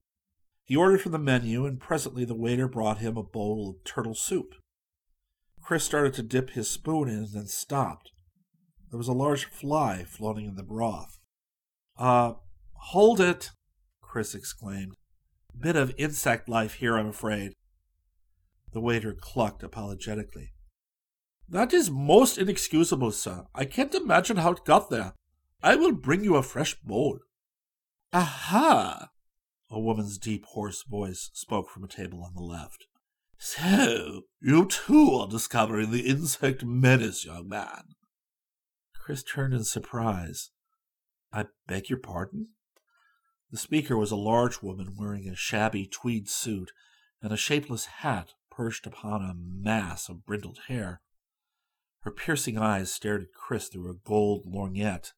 He 0.63 0.75
ordered 0.75 1.01
from 1.01 1.12
the 1.12 1.19
menu, 1.19 1.65
and 1.65 1.79
presently 1.79 2.25
the 2.25 2.36
waiter 2.36 2.67
brought 2.67 2.99
him 2.99 3.17
a 3.17 3.23
bowl 3.23 3.69
of 3.69 3.84
turtle 3.84 4.15
soup. 4.15 4.55
Chris 5.62 5.84
started 5.84 6.13
to 6.15 6.23
dip 6.23 6.51
his 6.51 6.69
spoon 6.69 7.07
in, 7.07 7.17
and 7.17 7.34
then 7.34 7.47
stopped. 7.47 8.12
There 8.89 8.97
was 8.97 9.07
a 9.07 9.13
large 9.13 9.45
fly 9.45 10.03
floating 10.03 10.45
in 10.45 10.55
the 10.55 10.63
broth. 10.63 11.19
Uh, 11.97 12.34
hold 12.73 13.19
it, 13.19 13.51
Chris 14.01 14.34
exclaimed. 14.34 14.95
Bit 15.57 15.75
of 15.75 15.93
insect 15.97 16.47
life 16.49 16.75
here, 16.75 16.97
I'm 16.97 17.07
afraid. 17.07 17.53
The 18.73 18.81
waiter 18.81 19.15
clucked 19.19 19.63
apologetically. 19.63 20.53
That 21.49 21.73
is 21.73 21.91
most 21.91 22.38
inexcusable, 22.38 23.12
sir. 23.12 23.45
I 23.53 23.65
can't 23.65 23.93
imagine 23.93 24.38
how 24.38 24.53
it 24.53 24.65
got 24.65 24.89
there. 24.89 25.13
I 25.62 25.75
will 25.75 25.91
bring 25.91 26.23
you 26.23 26.36
a 26.36 26.43
fresh 26.43 26.75
bowl. 26.75 27.19
Aha! 28.13 29.10
A 29.69 29.79
woman's 29.79 30.17
deep, 30.17 30.45
hoarse 30.45 30.84
voice 30.84 31.29
spoke 31.34 31.69
from 31.69 31.84
a 31.84 31.88
table 31.88 32.23
on 32.23 32.34
the 32.36 32.41
left. 32.41 32.88
So, 33.38 34.23
you 34.41 34.65
too 34.65 35.12
are 35.15 35.27
discovering 35.27 35.91
the 35.91 36.07
insect 36.07 36.63
menace, 36.63 37.25
young 37.25 37.49
man. 37.49 37.95
Chris 38.93 39.23
turned 39.23 39.53
in 39.53 39.63
surprise. 39.63 40.51
I 41.34 41.45
beg 41.67 41.89
your 41.89 41.99
pardon? 41.99 42.49
The 43.51 43.57
speaker 43.57 43.97
was 43.97 44.12
a 44.12 44.15
large 44.15 44.62
woman 44.62 44.95
wearing 44.97 45.27
a 45.27 45.36
shabby 45.36 45.86
tweed 45.86 46.29
suit 46.29 46.71
and 47.21 47.34
a 47.34 47.38
shapeless 47.38 47.86
hat 47.86 48.34
perched 48.62 48.86
upon 48.86 49.24
a 49.24 49.34
mass 49.34 50.08
of 50.08 50.24
brindled 50.24 50.60
hair. 50.67 51.02
Her 52.02 52.12
piercing 52.12 52.60
eyes 52.60 52.93
stared 52.93 53.24
at 53.24 53.34
Chris 53.34 53.69
through 53.69 53.89
a 53.89 53.95
gold 53.95 54.45
lorgnette. 54.45 55.13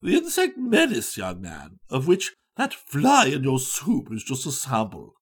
The 0.00 0.16
insect 0.16 0.56
menace, 0.56 1.18
young 1.18 1.42
man, 1.42 1.80
of 1.90 2.08
which 2.08 2.32
that 2.56 2.72
fly 2.72 3.26
in 3.26 3.44
your 3.44 3.58
soup 3.58 4.08
is 4.10 4.24
just 4.24 4.46
a 4.46 4.52
sample. 4.52 5.12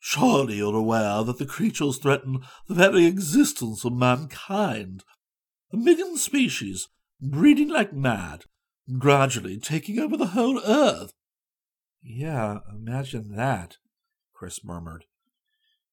Surely 0.00 0.56
you're 0.56 0.76
aware 0.76 1.24
that 1.24 1.38
the 1.38 1.46
creatures 1.46 1.96
threaten 1.96 2.42
the 2.68 2.74
very 2.74 3.06
existence 3.06 3.82
of 3.86 3.94
mankind. 3.94 5.02
A 5.72 5.78
million 5.78 6.18
species, 6.18 6.88
breeding 7.22 7.70
like 7.70 7.94
mad, 7.94 8.44
gradually 8.98 9.58
taking 9.58 9.98
over 9.98 10.18
the 10.18 10.34
whole 10.36 10.60
earth. 10.62 11.14
Yeah, 12.02 12.58
imagine 12.70 13.34
that, 13.34 13.78
Chris 14.34 14.62
murmured. 14.62 15.06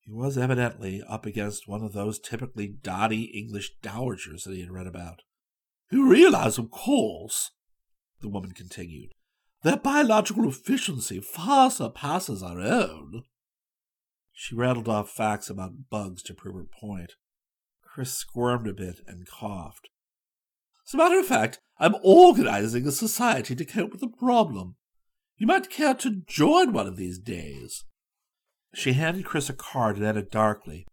He 0.10 0.16
was 0.16 0.40
evidently 0.40 1.04
up 1.08 1.28
against 1.28 1.68
one 1.68 1.84
of 1.84 1.94
those 1.94 2.18
typically 2.18 2.68
dotty 2.68 3.26
English 3.26 3.74
dowagers 3.84 4.44
that 4.44 4.56
he 4.56 4.62
had 4.62 4.72
read 4.72 4.88
about. 4.88 5.22
You 5.92 6.10
realize, 6.10 6.58
of 6.58 6.72
course, 6.72 7.52
the 8.20 8.28
woman 8.28 8.54
continued, 8.54 9.12
their 9.62 9.78
biological 9.78 10.50
efficiency 10.50 11.20
far 11.20 11.70
surpasses 11.70 12.42
our 12.42 12.60
own. 12.60 13.22
She 14.34 14.56
rattled 14.56 14.88
off 14.88 15.12
facts 15.12 15.48
about 15.48 15.90
bugs 15.92 16.24
to 16.24 16.34
prove 16.34 16.56
her 16.56 16.66
point. 16.80 17.14
Chris 17.84 18.12
squirmed 18.14 18.68
a 18.68 18.74
bit 18.74 19.02
and 19.06 19.28
coughed. 19.28 19.90
As 20.88 20.96
a 20.96 20.98
matter 20.98 21.20
of 21.20 21.28
fact, 21.28 21.60
I'm 21.78 21.96
organizing 22.02 22.88
a 22.88 22.92
society 22.92 23.56
to 23.56 23.66
cope 23.66 23.92
with 23.92 24.02
the 24.02 24.08
problem. 24.08 24.76
You 25.38 25.46
might 25.46 25.70
care 25.70 25.94
to 25.94 26.24
join 26.26 26.74
one 26.74 26.88
of 26.88 26.98
these 26.98 27.20
days. 27.20 27.84
She 28.74 28.94
handed 28.94 29.26
Chris 29.26 29.50
a 29.50 29.54
card 29.54 29.98
and 29.98 30.06
added 30.06 30.30
darkly, 30.30 30.86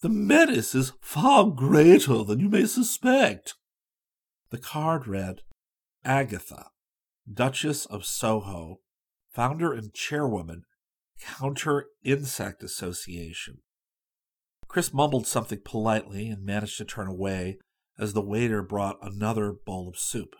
The 0.00 0.08
menace 0.08 0.74
is 0.74 0.92
far 1.00 1.50
greater 1.50 2.24
than 2.24 2.40
you 2.40 2.48
may 2.48 2.66
suspect. 2.66 3.54
The 4.50 4.58
card 4.58 5.06
read, 5.06 5.42
Agatha, 6.04 6.70
Duchess 7.32 7.86
of 7.86 8.04
Soho, 8.04 8.80
founder 9.30 9.72
and 9.72 9.94
chairwoman, 9.94 10.64
Counter 11.20 11.86
Insect 12.02 12.62
Association. 12.62 13.58
Chris 14.66 14.94
mumbled 14.94 15.26
something 15.26 15.60
politely 15.64 16.28
and 16.28 16.44
managed 16.44 16.78
to 16.78 16.84
turn 16.84 17.08
away 17.08 17.58
as 17.98 18.12
the 18.12 18.22
waiter 18.22 18.62
brought 18.62 18.98
another 19.02 19.52
bowl 19.52 19.88
of 19.88 19.98
soup. 19.98 20.34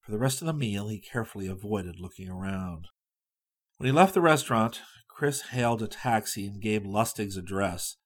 For 0.00 0.12
the 0.12 0.18
rest 0.18 0.40
of 0.40 0.46
the 0.46 0.52
meal, 0.52 0.88
he 0.88 1.00
carefully 1.00 1.48
avoided 1.48 1.98
looking 1.98 2.28
around. 2.28 2.86
When 3.78 3.86
he 3.86 3.92
left 3.92 4.14
the 4.14 4.20
restaurant, 4.20 4.80
Chris 5.16 5.48
hailed 5.48 5.80
a 5.80 5.88
taxi 5.88 6.46
and 6.46 6.60
gave 6.60 6.82
Lustig's 6.82 7.38
address. 7.38 7.96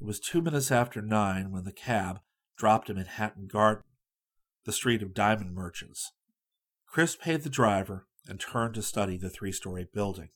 It 0.00 0.04
was 0.04 0.20
two 0.20 0.40
minutes 0.40 0.70
after 0.70 1.02
nine 1.02 1.50
when 1.50 1.64
the 1.64 1.72
cab 1.72 2.20
dropped 2.56 2.88
him 2.88 2.96
at 2.98 3.08
Hatton 3.08 3.48
Garden, 3.48 3.82
the 4.64 4.70
street 4.70 5.02
of 5.02 5.12
diamond 5.12 5.56
merchants. 5.56 6.12
Chris 6.86 7.16
paid 7.16 7.42
the 7.42 7.50
driver 7.50 8.06
and 8.28 8.38
turned 8.38 8.74
to 8.74 8.82
study 8.82 9.16
the 9.16 9.28
three 9.28 9.50
story 9.50 9.88
building. 9.92 10.28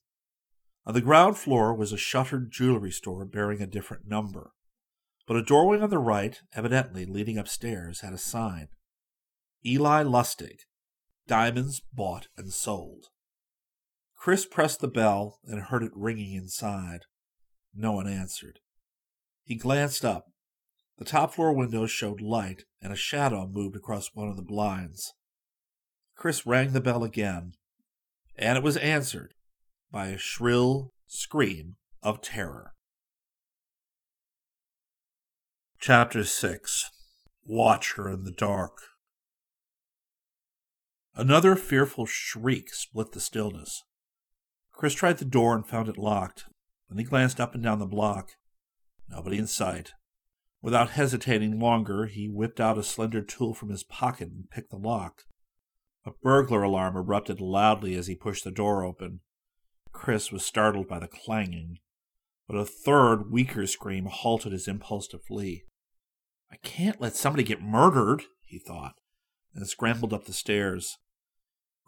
On 0.85 0.95
the 0.95 1.01
ground 1.01 1.39
floor 1.39 1.73
was 1.73 1.93
a 1.93 1.97
shuttered 1.97 2.51
jewelry 2.51 2.91
store 2.91 3.25
bearing 3.25 3.63
a 3.63 3.67
different 3.69 4.09
number, 4.09 4.51
but 5.29 5.37
a 5.37 5.45
doorway 5.45 5.79
on 5.79 5.91
the 5.91 5.99
right, 5.99 6.41
evidently 6.55 7.07
leading 7.07 7.39
upstairs, 7.39 8.01
had 8.01 8.13
a 8.13 8.19
sign 8.19 8.67
Eli 9.65 10.03
Lustig, 10.03 10.63
Diamonds 11.29 11.81
Bought 11.95 12.27
and 12.37 12.53
Sold. 12.53 13.11
Chris 14.21 14.45
pressed 14.45 14.81
the 14.81 14.87
bell 14.87 15.39
and 15.47 15.63
heard 15.63 15.83
it 15.83 15.91
ringing 15.95 16.35
inside. 16.35 17.07
No 17.75 17.93
one 17.93 18.07
answered. 18.07 18.59
He 19.45 19.55
glanced 19.55 20.05
up. 20.05 20.27
The 20.99 21.07
top 21.07 21.33
floor 21.33 21.55
windows 21.55 21.91
showed 21.91 22.21
light, 22.21 22.65
and 22.83 22.93
a 22.93 22.97
shadow 22.97 23.49
moved 23.51 23.77
across 23.77 24.11
one 24.13 24.29
of 24.29 24.37
the 24.37 24.43
blinds. 24.43 25.15
Chris 26.15 26.45
rang 26.45 26.75
the 26.75 26.83
bell 26.83 27.03
again, 27.03 27.53
and 28.37 28.59
it 28.59 28.63
was 28.63 28.77
answered 28.77 29.33
by 29.91 30.09
a 30.09 30.19
shrill 30.19 30.93
scream 31.07 31.77
of 32.03 32.21
terror. 32.21 32.75
Chapter 35.79 36.25
6 36.25 36.91
Watcher 37.47 38.11
in 38.11 38.25
the 38.25 38.33
Dark 38.33 38.83
Another 41.15 41.57
fearful 41.57 42.05
shriek 42.05 42.75
split 42.75 43.13
the 43.13 43.21
stillness. 43.21 43.83
Chris 44.81 44.95
tried 44.95 45.19
the 45.19 45.27
door 45.27 45.55
and 45.55 45.67
found 45.67 45.91
it 45.91 45.99
locked. 45.99 46.47
Then 46.89 46.97
he 46.97 47.05
glanced 47.05 47.39
up 47.39 47.53
and 47.53 47.63
down 47.63 47.81
the 47.81 47.87
block. 47.87 48.31
Nobody 49.11 49.37
in 49.37 49.47
sight. 49.47 49.93
Without 50.63 50.93
hesitating 50.93 51.61
longer, 51.61 52.07
he 52.07 52.31
whipped 52.31 52.61
out 52.61 52.79
a 52.79 52.83
slender 52.83 53.21
tool 53.21 53.53
from 53.53 53.69
his 53.69 53.85
pocket 53.85 54.31
and 54.31 54.49
picked 54.49 54.71
the 54.71 54.79
lock. 54.79 55.25
A 56.07 56.13
burglar 56.23 56.63
alarm 56.63 56.97
erupted 56.97 57.43
loudly 57.43 57.95
as 57.95 58.07
he 58.07 58.15
pushed 58.15 58.43
the 58.43 58.51
door 58.51 58.83
open. 58.83 59.21
Chris 59.93 60.33
was 60.33 60.47
startled 60.47 60.89
by 60.89 60.99
the 60.99 61.09
clanging, 61.09 61.77
but 62.49 62.57
a 62.57 62.65
third, 62.65 63.31
weaker 63.31 63.67
scream 63.67 64.07
halted 64.07 64.53
his 64.53 64.67
impulse 64.67 65.07
to 65.09 65.19
flee. 65.19 65.65
I 66.51 66.57
can't 66.63 67.03
let 67.03 67.17
somebody 67.17 67.43
get 67.43 67.61
murdered, 67.61 68.23
he 68.47 68.59
thought, 68.59 68.95
and 69.55 69.69
scrambled 69.69 70.15
up 70.15 70.25
the 70.25 70.33
stairs. 70.33 70.97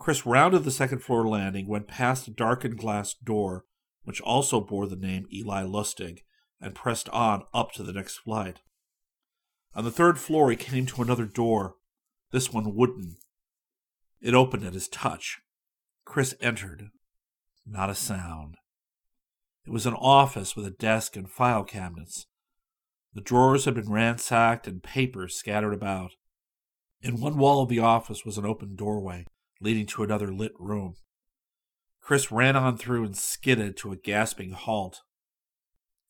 Chris 0.03 0.27
rounded 0.27 0.65
the 0.65 0.73
second 0.73 0.99
floor 0.99 1.29
landing, 1.29 1.69
went 1.69 1.87
past 1.87 2.27
a 2.27 2.33
darkened 2.33 2.77
glass 2.77 3.15
door, 3.15 3.65
which 4.03 4.21
also 4.23 4.61
bore 4.61 4.89
the 4.89 4.97
name 4.97 5.29
Eli 5.33 5.63
Lustig, 5.63 6.25
and 6.61 6.75
pressed 6.75 7.09
on 7.11 7.45
up 7.55 7.71
to 7.71 7.85
the 7.85 7.93
next 7.93 8.17
flight. 8.17 8.63
On 9.77 9.85
the 9.85 9.93
third 9.93 10.19
floor, 10.19 10.51
he 10.51 10.57
came 10.57 10.87
to 10.87 11.03
another 11.03 11.25
door, 11.25 11.77
this 12.33 12.53
one 12.53 12.75
wooden. 12.75 13.19
It 14.21 14.35
opened 14.35 14.65
at 14.65 14.75
his 14.75 14.89
touch. 14.89 15.39
Chris 16.05 16.35
entered. 16.41 16.91
Not 17.65 17.89
a 17.89 17.95
sound. 17.95 18.57
It 19.65 19.71
was 19.71 19.87
an 19.87 19.95
office 19.95 20.57
with 20.57 20.67
a 20.67 20.71
desk 20.71 21.15
and 21.15 21.31
file 21.31 21.63
cabinets. 21.63 22.27
The 23.15 23.21
drawers 23.21 23.67
had 23.67 23.75
been 23.75 23.93
ransacked 23.93 24.67
and 24.67 24.83
papers 24.83 25.37
scattered 25.37 25.73
about. 25.73 26.11
In 27.03 27.21
one 27.21 27.39
wall 27.39 27.63
of 27.63 27.69
the 27.69 27.79
office 27.79 28.25
was 28.25 28.37
an 28.37 28.45
open 28.45 28.75
doorway 28.75 29.27
leading 29.63 29.87
to 29.87 30.03
another 30.03 30.33
lit 30.33 30.53
room. 30.59 30.97
Chris 32.01 32.33
ran 32.33 32.57
on 32.57 32.77
through 32.77 33.05
and 33.05 33.17
skidded 33.17 33.77
to 33.77 33.93
a 33.93 33.97
gasping 33.97 34.51
halt. 34.53 35.03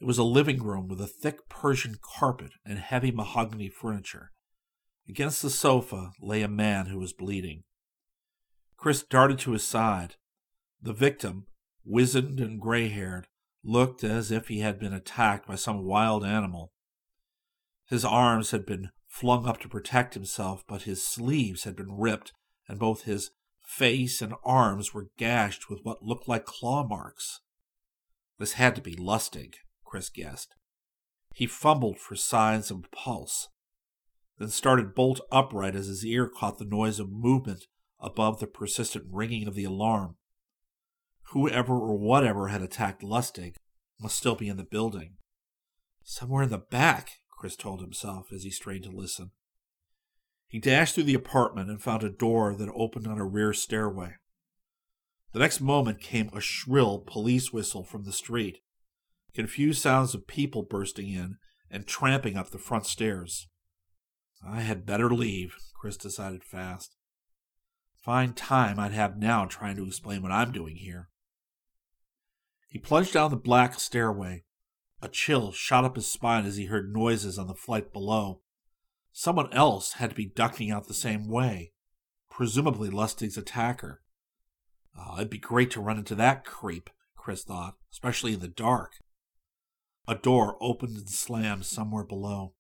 It 0.01 0.07
was 0.07 0.19
a 0.19 0.25
living 0.25 0.63
room 0.63 0.89
with 0.89 1.01
a 1.01 1.07
thick 1.07 1.49
Persian 1.49 1.97
carpet 2.19 2.53
and 2.65 2.79
heavy 2.79 3.11
mahogany 3.13 3.69
furniture. 3.69 4.33
Against 5.09 5.43
the 5.43 5.51
sofa 5.51 6.13
lay 6.21 6.43
a 6.43 6.49
man 6.49 6.87
who 6.87 6.99
was 6.99 7.13
bleeding. 7.13 7.65
Chris 8.77 9.03
darted 9.03 9.39
to 9.41 9.53
his 9.53 9.65
side. 9.65 10.17
The 10.81 10.93
victim, 10.93 11.47
wizened 11.85 12.41
and 12.41 12.61
gray 12.61 12.89
haired, 12.89 13.29
looked 13.63 14.03
as 14.03 14.33
if 14.33 14.49
he 14.49 14.61
had 14.61 14.81
been 14.81 14.93
attacked 14.93 15.47
by 15.47 15.55
some 15.55 15.85
wild 15.85 16.25
animal. 16.25 16.73
His 17.89 18.05
arms 18.05 18.51
had 18.51 18.67
been 18.67 18.91
flung 19.07 19.47
up 19.47 19.61
to 19.61 19.69
protect 19.69 20.15
himself, 20.15 20.65
but 20.67 20.83
his 20.83 21.05
sleeves 21.05 21.65
had 21.65 21.77
been 21.77 21.97
ripped, 21.97 22.33
and 22.67 22.79
both 22.79 23.03
his 23.03 23.31
face 23.79 24.21
and 24.21 24.35
arms 24.45 24.93
were 24.93 25.09
gashed 25.17 25.71
with 25.71 25.81
what 25.83 26.03
looked 26.03 26.29
like 26.29 26.45
claw 26.45 26.87
marks. 26.87 27.41
This 28.39 28.55
had 28.55 28.75
to 28.77 28.83
be 28.83 28.95
Lustig, 28.95 29.55
Chris 29.85 30.11
guessed. 30.11 30.55
He 31.35 31.47
fumbled 31.47 31.99
for 31.99 32.15
signs 32.15 32.71
of 32.71 32.91
pulse, 32.91 33.49
then 34.39 34.49
started 34.49 34.95
bolt 34.95 35.21
upright 35.31 35.75
as 35.75 35.87
his 35.87 36.05
ear 36.05 36.29
caught 36.29 36.59
the 36.59 36.65
noise 36.65 37.01
of 37.01 37.11
movement 37.11 37.65
above 37.99 38.41
the 38.41 38.47
persistent 38.47 39.05
ringing 39.11 39.47
of 39.47 39.55
the 39.55 39.65
alarm. 39.65 40.17
Whoever 41.33 41.75
or 41.75 41.97
whatever 41.97 42.49
had 42.49 42.61
attacked 42.61 43.03
Lustig 43.03 43.55
must 43.99 44.19
still 44.19 44.35
be 44.35 44.49
in 44.49 44.59
the 44.59 44.65
building. 44.65 45.15
Somewhere 46.05 46.43
in 46.43 46.51
the 46.51 46.59
back, 46.59 47.21
Chris 47.31 47.57
told 47.57 47.81
himself 47.81 48.33
as 48.33 48.43
he 48.43 48.51
strained 48.51 48.85
to 48.85 48.91
listen. 48.91 49.31
He 50.53 50.59
dashed 50.59 50.95
through 50.95 51.05
the 51.05 51.15
apartment 51.15 51.71
and 51.71 51.81
found 51.81 52.03
a 52.03 52.11
door 52.11 52.55
that 52.55 52.69
opened 52.75 53.07
on 53.07 53.19
a 53.19 53.25
rear 53.25 53.55
stairway. 53.55 54.17
The 55.33 55.39
next 55.39 55.63
moment 55.63 56.03
came 56.03 56.29
a 56.29 56.43
shrill 56.43 56.99
police 56.99 57.55
whistle 57.55 57.85
from 57.85 58.05
the 58.05 58.13
street, 58.13 58.59
confused 59.33 59.81
sounds 59.81 60.15
of 60.15 60.27
people 60.27 60.63
bursting 60.63 61.09
in 61.09 61.39
and 61.71 61.87
tramping 61.87 62.37
up 62.37 62.51
the 62.51 62.59
front 62.59 62.85
stairs. 62.85 63.49
I 64.47 64.61
had 64.61 64.85
better 64.85 65.09
leave, 65.09 65.57
Chris 65.75 65.97
decided 65.97 66.45
fast. 66.45 66.97
Fine 68.05 68.35
time 68.35 68.79
I'd 68.79 68.93
have 68.93 69.17
now 69.17 69.47
trying 69.47 69.77
to 69.77 69.87
explain 69.87 70.21
what 70.21 70.33
I'm 70.33 70.53
doing 70.53 70.77
here. 70.77 71.09
He 72.69 72.79
plunged 72.79 73.15
down 73.15 73.31
the 73.31 73.37
black 73.37 73.81
stairway. 73.81 74.45
A 75.01 75.09
chill 75.09 75.51
shot 75.51 75.87
up 75.87 75.97
his 75.97 76.13
spine 76.13 76.45
as 76.45 76.59
he 76.59 76.67
heard 76.67 76.93
noises 76.93 77.39
on 77.39 77.47
the 77.47 77.55
flight 77.55 77.91
below. 77.91 78.43
Someone 79.13 79.53
else 79.53 79.95
had 79.95 80.11
to 80.11 80.17
be 80.17 80.27
ducking 80.27 80.71
out 80.71 80.89
the 80.89 80.95
same 80.95 81.29
way, 81.29 81.73
presumably 82.31 82.89
Lustig's 82.89 83.37
attacker. 83.37 84.03
Oh, 84.99 85.17
it'd 85.17 85.31
be 85.31 85.39
great 85.39 85.71
to 85.73 85.81
run 85.81 85.99
into 85.99 86.15
that 86.15 86.45
creep, 86.45 86.91
Chris 87.17 87.45
thought, 87.45 87.77
especially 87.93 88.35
in 88.35 88.41
the 88.41 88.49
dark. 88.49 88.95
A 90.09 90.15
door 90.15 90.57
opened 90.61 90.97
and 90.97 91.09
slammed 91.09 91.67
somewhere 91.67 92.05
below. 92.05 92.55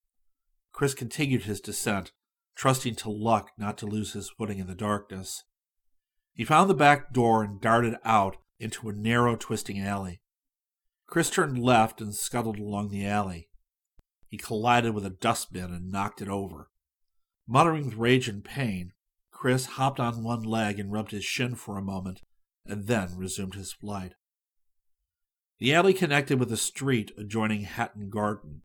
Chris 0.73 0.95
continued 0.95 1.45
his 1.45 1.61
descent, 1.61 2.12
trusting 2.55 2.95
to 2.97 3.11
luck 3.11 3.51
not 3.59 3.77
to 3.79 3.87
lose 3.87 4.12
his 4.12 4.31
footing 4.31 4.59
in 4.59 4.67
the 4.67 4.75
darkness. 4.75 5.45
He 6.35 6.45
found 6.45 6.71
the 6.71 6.75
back 6.75 7.12
door 7.12 7.43
and 7.43 7.61
darted 7.61 7.97
out 8.05 8.37
into 8.59 8.88
a 8.88 8.93
narrow, 8.93 9.37
twisting 9.37 9.81
alley. 9.81 10.21
Chris 11.07 11.29
turned 11.29 11.59
left 11.59 12.01
and 12.01 12.15
scuttled 12.15 12.59
along 12.59 12.88
the 12.88 13.07
alley. 13.07 13.49
He 14.33 14.38
collided 14.38 14.95
with 14.95 15.05
a 15.05 15.11
dustbin 15.11 15.75
and 15.75 15.92
knocked 15.92 16.23
it 16.23 16.29
over. 16.29 16.71
Muttering 17.47 17.85
with 17.85 17.97
rage 17.97 18.29
and 18.29 18.42
pain, 18.42 18.95
Chris 19.31 19.66
hopped 19.66 20.01
on 20.01 20.25
one 20.25 20.42
leg 20.42 20.81
and 20.81 20.90
rubbed 20.90 21.11
his 21.11 21.23
shin 21.23 21.55
for 21.55 21.77
a 21.77 21.83
moment, 21.83 22.23
and 22.64 22.87
then 22.87 23.14
resumed 23.14 23.55
his 23.55 23.75
flight. 23.75 24.14
The 25.59 25.75
alley 25.75 25.92
connected 25.92 26.40
with 26.40 26.51
a 26.51 26.57
street 26.57 27.12
adjoining 27.18 27.64
Hatton 27.64 28.09
Garden. 28.09 28.62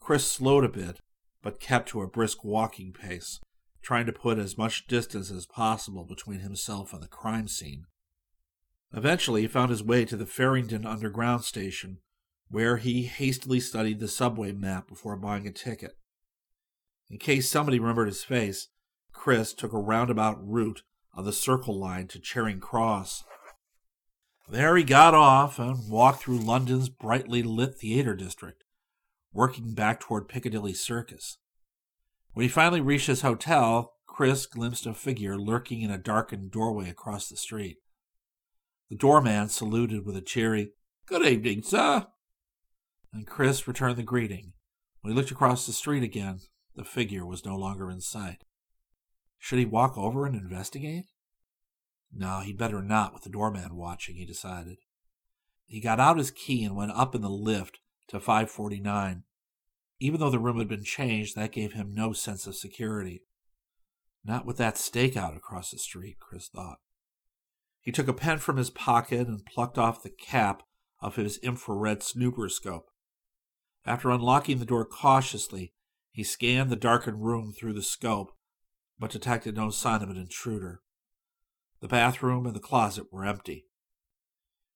Chris 0.00 0.26
slowed 0.26 0.64
a 0.64 0.70
bit, 0.70 1.00
but 1.42 1.60
kept 1.60 1.90
to 1.90 2.00
a 2.00 2.08
brisk 2.08 2.42
walking 2.42 2.94
pace, 2.94 3.40
trying 3.82 4.06
to 4.06 4.12
put 4.12 4.38
as 4.38 4.56
much 4.56 4.86
distance 4.86 5.30
as 5.30 5.44
possible 5.44 6.06
between 6.06 6.40
himself 6.40 6.94
and 6.94 7.02
the 7.02 7.08
crime 7.08 7.46
scene. 7.46 7.84
Eventually, 8.94 9.42
he 9.42 9.48
found 9.48 9.68
his 9.68 9.82
way 9.82 10.06
to 10.06 10.16
the 10.16 10.24
Farringdon 10.24 10.86
Underground 10.86 11.44
Station, 11.44 11.98
where 12.50 12.78
he 12.78 13.02
hastily 13.02 13.60
studied 13.60 14.00
the 14.00 14.08
subway 14.08 14.52
map 14.52 14.88
before 14.88 15.16
buying 15.16 15.46
a 15.46 15.52
ticket. 15.52 15.96
In 17.10 17.18
case 17.18 17.48
somebody 17.48 17.78
remembered 17.78 18.08
his 18.08 18.24
face, 18.24 18.68
Chris 19.12 19.52
took 19.52 19.72
a 19.72 19.78
roundabout 19.78 20.38
route 20.40 20.82
on 21.14 21.24
the 21.24 21.32
Circle 21.32 21.78
Line 21.78 22.06
to 22.08 22.18
Charing 22.18 22.60
Cross. 22.60 23.24
There 24.48 24.76
he 24.76 24.84
got 24.84 25.14
off 25.14 25.58
and 25.58 25.90
walked 25.90 26.22
through 26.22 26.38
London's 26.38 26.88
brightly 26.88 27.42
lit 27.42 27.78
theatre 27.78 28.14
district, 28.14 28.64
working 29.32 29.74
back 29.74 30.00
toward 30.00 30.28
Piccadilly 30.28 30.74
Circus. 30.74 31.38
When 32.32 32.44
he 32.44 32.48
finally 32.48 32.80
reached 32.80 33.08
his 33.08 33.22
hotel, 33.22 33.94
Chris 34.06 34.46
glimpsed 34.46 34.86
a 34.86 34.94
figure 34.94 35.36
lurking 35.36 35.82
in 35.82 35.90
a 35.90 35.98
darkened 35.98 36.50
doorway 36.50 36.88
across 36.88 37.28
the 37.28 37.36
street. 37.36 37.78
The 38.88 38.96
doorman 38.96 39.48
saluted 39.48 40.06
with 40.06 40.16
a 40.16 40.22
cheery, 40.22 40.70
Good 41.06 41.26
evening, 41.26 41.62
sir. 41.62 42.06
And 43.12 43.26
Chris 43.26 43.66
returned 43.66 43.96
the 43.96 44.02
greeting. 44.02 44.52
When 45.00 45.12
he 45.12 45.16
looked 45.16 45.30
across 45.30 45.66
the 45.66 45.72
street 45.72 46.02
again, 46.02 46.40
the 46.74 46.84
figure 46.84 47.26
was 47.26 47.44
no 47.44 47.56
longer 47.56 47.90
in 47.90 48.00
sight. 48.00 48.44
Should 49.38 49.58
he 49.58 49.64
walk 49.64 49.96
over 49.96 50.26
and 50.26 50.34
investigate? 50.34 51.06
No, 52.12 52.40
he'd 52.40 52.58
better 52.58 52.82
not 52.82 53.12
with 53.12 53.22
the 53.22 53.30
doorman 53.30 53.76
watching, 53.76 54.16
he 54.16 54.24
decided. 54.24 54.78
He 55.66 55.80
got 55.80 56.00
out 56.00 56.18
his 56.18 56.30
key 56.30 56.64
and 56.64 56.74
went 56.74 56.92
up 56.92 57.14
in 57.14 57.20
the 57.20 57.28
lift 57.28 57.78
to 58.08 58.18
549. 58.20 59.24
Even 60.00 60.20
though 60.20 60.30
the 60.30 60.38
room 60.38 60.58
had 60.58 60.68
been 60.68 60.84
changed, 60.84 61.36
that 61.36 61.52
gave 61.52 61.72
him 61.72 61.92
no 61.92 62.12
sense 62.12 62.46
of 62.46 62.56
security. 62.56 63.22
Not 64.24 64.46
with 64.46 64.56
that 64.58 64.76
stakeout 64.76 65.36
across 65.36 65.70
the 65.70 65.78
street, 65.78 66.18
Chris 66.20 66.48
thought. 66.48 66.78
He 67.80 67.92
took 67.92 68.08
a 68.08 68.12
pen 68.12 68.38
from 68.38 68.56
his 68.56 68.70
pocket 68.70 69.26
and 69.26 69.44
plucked 69.44 69.78
off 69.78 70.02
the 70.02 70.10
cap 70.10 70.62
of 71.00 71.16
his 71.16 71.38
infrared 71.38 72.02
snooper 72.02 72.48
scope. 72.48 72.86
After 73.88 74.10
unlocking 74.10 74.58
the 74.58 74.66
door 74.66 74.84
cautiously, 74.84 75.72
he 76.10 76.22
scanned 76.22 76.68
the 76.68 76.76
darkened 76.76 77.24
room 77.24 77.54
through 77.54 77.72
the 77.72 77.82
scope 77.82 78.36
but 78.98 79.10
detected 79.10 79.56
no 79.56 79.70
sign 79.70 80.02
of 80.02 80.10
an 80.10 80.18
intruder. 80.18 80.82
The 81.80 81.88
bathroom 81.88 82.44
and 82.44 82.54
the 82.54 82.60
closet 82.60 83.06
were 83.10 83.24
empty. 83.24 83.64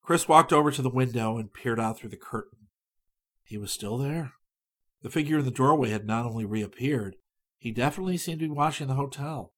Chris 0.01 0.27
walked 0.27 0.51
over 0.51 0.71
to 0.71 0.81
the 0.81 0.89
window 0.89 1.37
and 1.37 1.53
peered 1.53 1.79
out 1.79 1.99
through 1.99 2.09
the 2.09 2.17
curtain. 2.17 2.69
He 3.45 3.59
was 3.59 3.71
still 3.71 3.99
there. 3.99 4.33
The 5.03 5.11
figure 5.11 5.41
in 5.41 5.45
the 5.45 5.51
doorway 5.51 5.91
had 5.91 6.07
not 6.07 6.25
only 6.25 6.47
reappeared, 6.47 7.17
he 7.59 7.71
definitely 7.71 8.17
seemed 8.17 8.41
to 8.41 8.49
be 8.49 8.55
watching 8.55 8.87
the 8.87 8.95
hotel. 8.95 9.53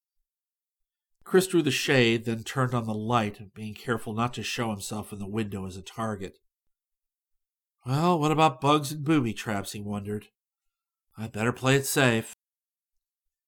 Chris 1.22 1.46
drew 1.46 1.62
the 1.62 1.70
shade, 1.70 2.24
then 2.24 2.42
turned 2.42 2.74
on 2.74 2.86
the 2.86 2.92
light, 2.92 3.54
being 3.54 3.74
careful 3.74 4.14
not 4.14 4.34
to 4.34 4.42
show 4.42 4.70
himself 4.70 5.12
in 5.12 5.20
the 5.20 5.28
window 5.28 5.64
as 5.64 5.76
a 5.76 5.82
target. 5.82 6.38
Well, 7.86 8.18
what 8.18 8.32
about 8.32 8.60
bugs 8.60 8.92
and 8.92 9.04
booby 9.04 9.34
traps? 9.34 9.72
he 9.72 9.80
wondered. 9.80 10.28
I'd 11.18 11.32
better 11.32 11.52
play 11.52 11.76
it 11.76 11.86
safe. 11.86 12.34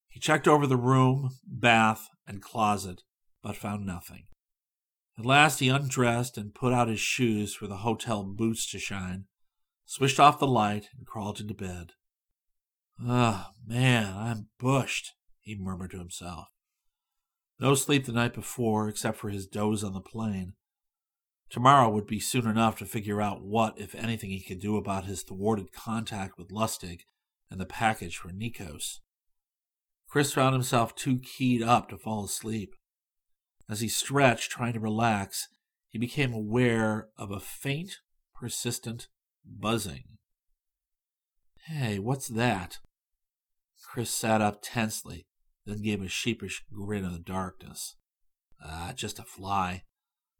He 0.08 0.20
checked 0.20 0.46
over 0.46 0.66
the 0.66 0.76
room, 0.76 1.30
bath, 1.46 2.08
and 2.26 2.42
closet, 2.42 3.02
but 3.42 3.56
found 3.56 3.86
nothing. 3.86 4.24
At 5.18 5.24
last 5.24 5.60
he 5.60 5.68
undressed 5.68 6.36
and 6.36 6.54
put 6.54 6.72
out 6.72 6.88
his 6.88 7.00
shoes 7.00 7.54
for 7.54 7.66
the 7.66 7.78
hotel 7.78 8.22
boots 8.24 8.70
to 8.70 8.78
shine, 8.78 9.24
switched 9.86 10.20
off 10.20 10.38
the 10.38 10.46
light, 10.46 10.88
and 10.96 11.06
crawled 11.06 11.40
into 11.40 11.54
bed. 11.54 11.92
Ah, 13.02 13.50
oh, 13.50 13.54
man, 13.66 14.14
I'm 14.16 14.48
bushed, 14.58 15.14
he 15.40 15.54
murmured 15.54 15.92
to 15.92 15.98
himself. 15.98 16.48
No 17.58 17.74
sleep 17.74 18.04
the 18.04 18.12
night 18.12 18.34
before, 18.34 18.88
except 18.88 19.16
for 19.16 19.30
his 19.30 19.46
doze 19.46 19.82
on 19.82 19.94
the 19.94 20.00
plane. 20.00 20.54
Tomorrow 21.48 21.90
would 21.90 22.06
be 22.06 22.20
soon 22.20 22.46
enough 22.46 22.76
to 22.78 22.86
figure 22.86 23.22
out 23.22 23.42
what, 23.42 23.78
if 23.80 23.94
anything, 23.94 24.30
he 24.30 24.42
could 24.42 24.60
do 24.60 24.76
about 24.76 25.04
his 25.04 25.22
thwarted 25.22 25.72
contact 25.72 26.36
with 26.38 26.50
Lustig 26.50 27.02
and 27.50 27.60
the 27.60 27.66
package 27.66 28.16
for 28.16 28.30
Nikos. 28.30 28.98
Chris 30.08 30.32
found 30.32 30.54
himself 30.54 30.94
too 30.94 31.18
keyed 31.18 31.62
up 31.62 31.88
to 31.88 31.96
fall 31.96 32.24
asleep. 32.24 32.74
As 33.68 33.80
he 33.80 33.88
stretched, 33.88 34.50
trying 34.50 34.72
to 34.72 34.80
relax, 34.80 35.48
he 35.88 35.98
became 35.98 36.32
aware 36.32 37.08
of 37.16 37.30
a 37.30 37.40
faint, 37.40 37.98
persistent 38.34 39.08
buzzing. 39.44 40.04
Hey, 41.66 41.98
what's 41.98 42.28
that? 42.28 42.78
Chris 43.84 44.10
sat 44.10 44.40
up 44.40 44.60
tensely, 44.62 45.26
then 45.64 45.82
gave 45.82 46.02
a 46.02 46.08
sheepish 46.08 46.64
grin 46.72 47.04
in 47.04 47.12
the 47.12 47.18
darkness. 47.18 47.96
Ah, 48.64 48.92
just 48.94 49.18
a 49.18 49.22
fly. 49.22 49.82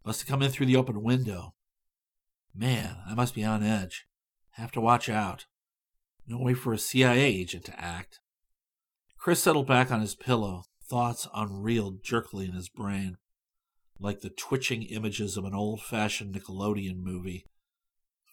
Must 0.07 0.21
have 0.21 0.29
come 0.29 0.41
in 0.41 0.53
through 0.53 0.67
the 0.67 0.77
open 0.77 1.03
window. 1.03 1.55
Man, 2.55 2.99
I 3.05 3.15
must 3.15 3.35
be 3.35 3.43
on 3.43 3.65
edge. 3.65 4.07
Have 4.53 4.71
to 4.73 4.81
watch 4.81 5.09
out. 5.09 5.47
No 6.29 6.39
way 6.39 6.55
for 6.55 6.73
a 6.73 6.79
CIA 6.79 7.25
agent 7.25 7.65
to 7.65 7.81
act. 7.81 8.21
Chris 9.19 9.43
settled 9.43 9.67
back 9.67 9.91
on 9.91 10.01
his 10.01 10.15
pillow, 10.15 10.63
thoughts 10.89 11.27
unreeled 11.35 12.05
jerkily 12.05 12.47
in 12.47 12.53
his 12.53 12.69
brain, 12.69 13.17
like 13.99 14.21
the 14.21 14.31
twitching 14.31 14.85
images 14.85 15.37
of 15.37 15.45
an 15.45 15.55
old 15.55 15.83
fashioned 15.83 16.33
Nickelodeon 16.33 16.99
movie. 17.03 17.45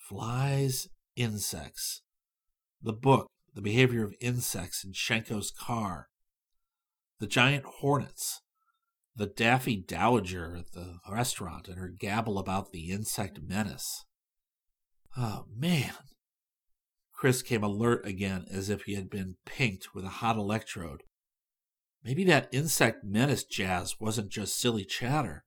Flies, 0.08 0.90
insects. 1.16 2.04
The 2.84 2.94
book, 2.94 3.32
The 3.56 3.64
Behavior 3.64 4.04
of 4.04 4.14
Insects 4.22 4.84
in 4.84 4.94
Shenko's 4.94 5.50
Car. 5.50 6.10
The 7.20 7.28
giant 7.28 7.66
hornets. 7.66 8.43
The 9.16 9.28
daffy 9.28 9.76
dowager 9.76 10.56
at 10.56 10.72
the 10.72 10.98
restaurant 11.10 11.68
and 11.68 11.78
her 11.78 11.88
gabble 11.88 12.40
about 12.40 12.72
the 12.72 12.90
insect 12.90 13.40
menace. 13.42 14.06
Oh, 15.16 15.46
man. 15.56 15.94
Chris 17.12 17.42
came 17.44 17.64
alert 17.64 18.06
again 18.06 18.46
as 18.52 18.70
if 18.70 18.84
he 18.84 18.96
had 18.96 19.10
been 19.10 19.36
pinked 19.46 19.94
with 19.94 20.04
a 20.04 20.10
hot 20.10 20.36
electrode. 20.36 21.04
Maybe 22.04 22.24
that 22.26 22.50
insect 22.52 23.04
menace 23.04 23.44
jazz 23.44 23.96
wasn't 24.00 24.30
just 24.32 24.60
silly 24.60 24.84
chatter. 24.84 25.46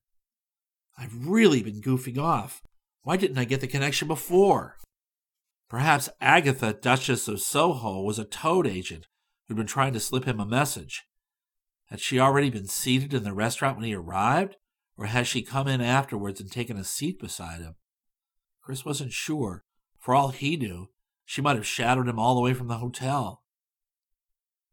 I've 0.96 1.26
really 1.26 1.62
been 1.62 1.82
goofing 1.82 2.18
off. 2.18 2.62
Why 3.02 3.16
didn't 3.16 3.38
I 3.38 3.44
get 3.44 3.60
the 3.60 3.66
connection 3.66 4.08
before? 4.08 4.76
Perhaps 5.68 6.08
Agatha, 6.20 6.72
Duchess 6.72 7.28
of 7.28 7.40
Soho, 7.40 8.00
was 8.00 8.18
a 8.18 8.24
toad 8.24 8.66
agent 8.66 9.06
who'd 9.46 9.56
been 9.56 9.66
trying 9.66 9.92
to 9.92 10.00
slip 10.00 10.24
him 10.24 10.40
a 10.40 10.46
message. 10.46 11.04
Had 11.86 12.00
she 12.00 12.18
already 12.18 12.50
been 12.50 12.66
seated 12.66 13.14
in 13.14 13.22
the 13.22 13.32
restaurant 13.32 13.76
when 13.76 13.86
he 13.86 13.94
arrived, 13.94 14.56
or 14.96 15.06
had 15.06 15.26
she 15.26 15.42
come 15.42 15.68
in 15.68 15.80
afterwards 15.80 16.40
and 16.40 16.50
taken 16.50 16.76
a 16.76 16.84
seat 16.84 17.20
beside 17.20 17.60
him? 17.60 17.76
Chris 18.60 18.84
wasn't 18.84 19.12
sure. 19.12 19.64
For 19.98 20.14
all 20.14 20.28
he 20.28 20.56
knew, 20.56 20.88
she 21.24 21.42
might 21.42 21.56
have 21.56 21.66
shadowed 21.66 22.08
him 22.08 22.18
all 22.18 22.34
the 22.34 22.40
way 22.40 22.54
from 22.54 22.68
the 22.68 22.78
hotel. 22.78 23.42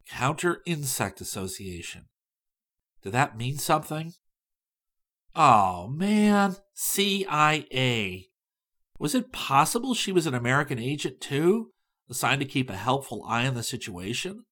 Counter 0.09 0.61
Insect 0.65 1.21
Association. 1.21 2.05
Did 3.01 3.13
that 3.13 3.37
mean 3.37 3.57
something? 3.57 4.13
Oh, 5.35 5.87
man. 5.87 6.57
CIA. 6.73 8.29
Was 8.99 9.15
it 9.15 9.31
possible 9.31 9.93
she 9.93 10.11
was 10.11 10.27
an 10.27 10.33
American 10.33 10.79
agent 10.79 11.19
too, 11.19 11.71
assigned 12.09 12.41
to 12.41 12.47
keep 12.47 12.69
a 12.69 12.77
helpful 12.77 13.23
eye 13.27 13.47
on 13.47 13.55
the 13.55 13.63
situation? 13.63 14.45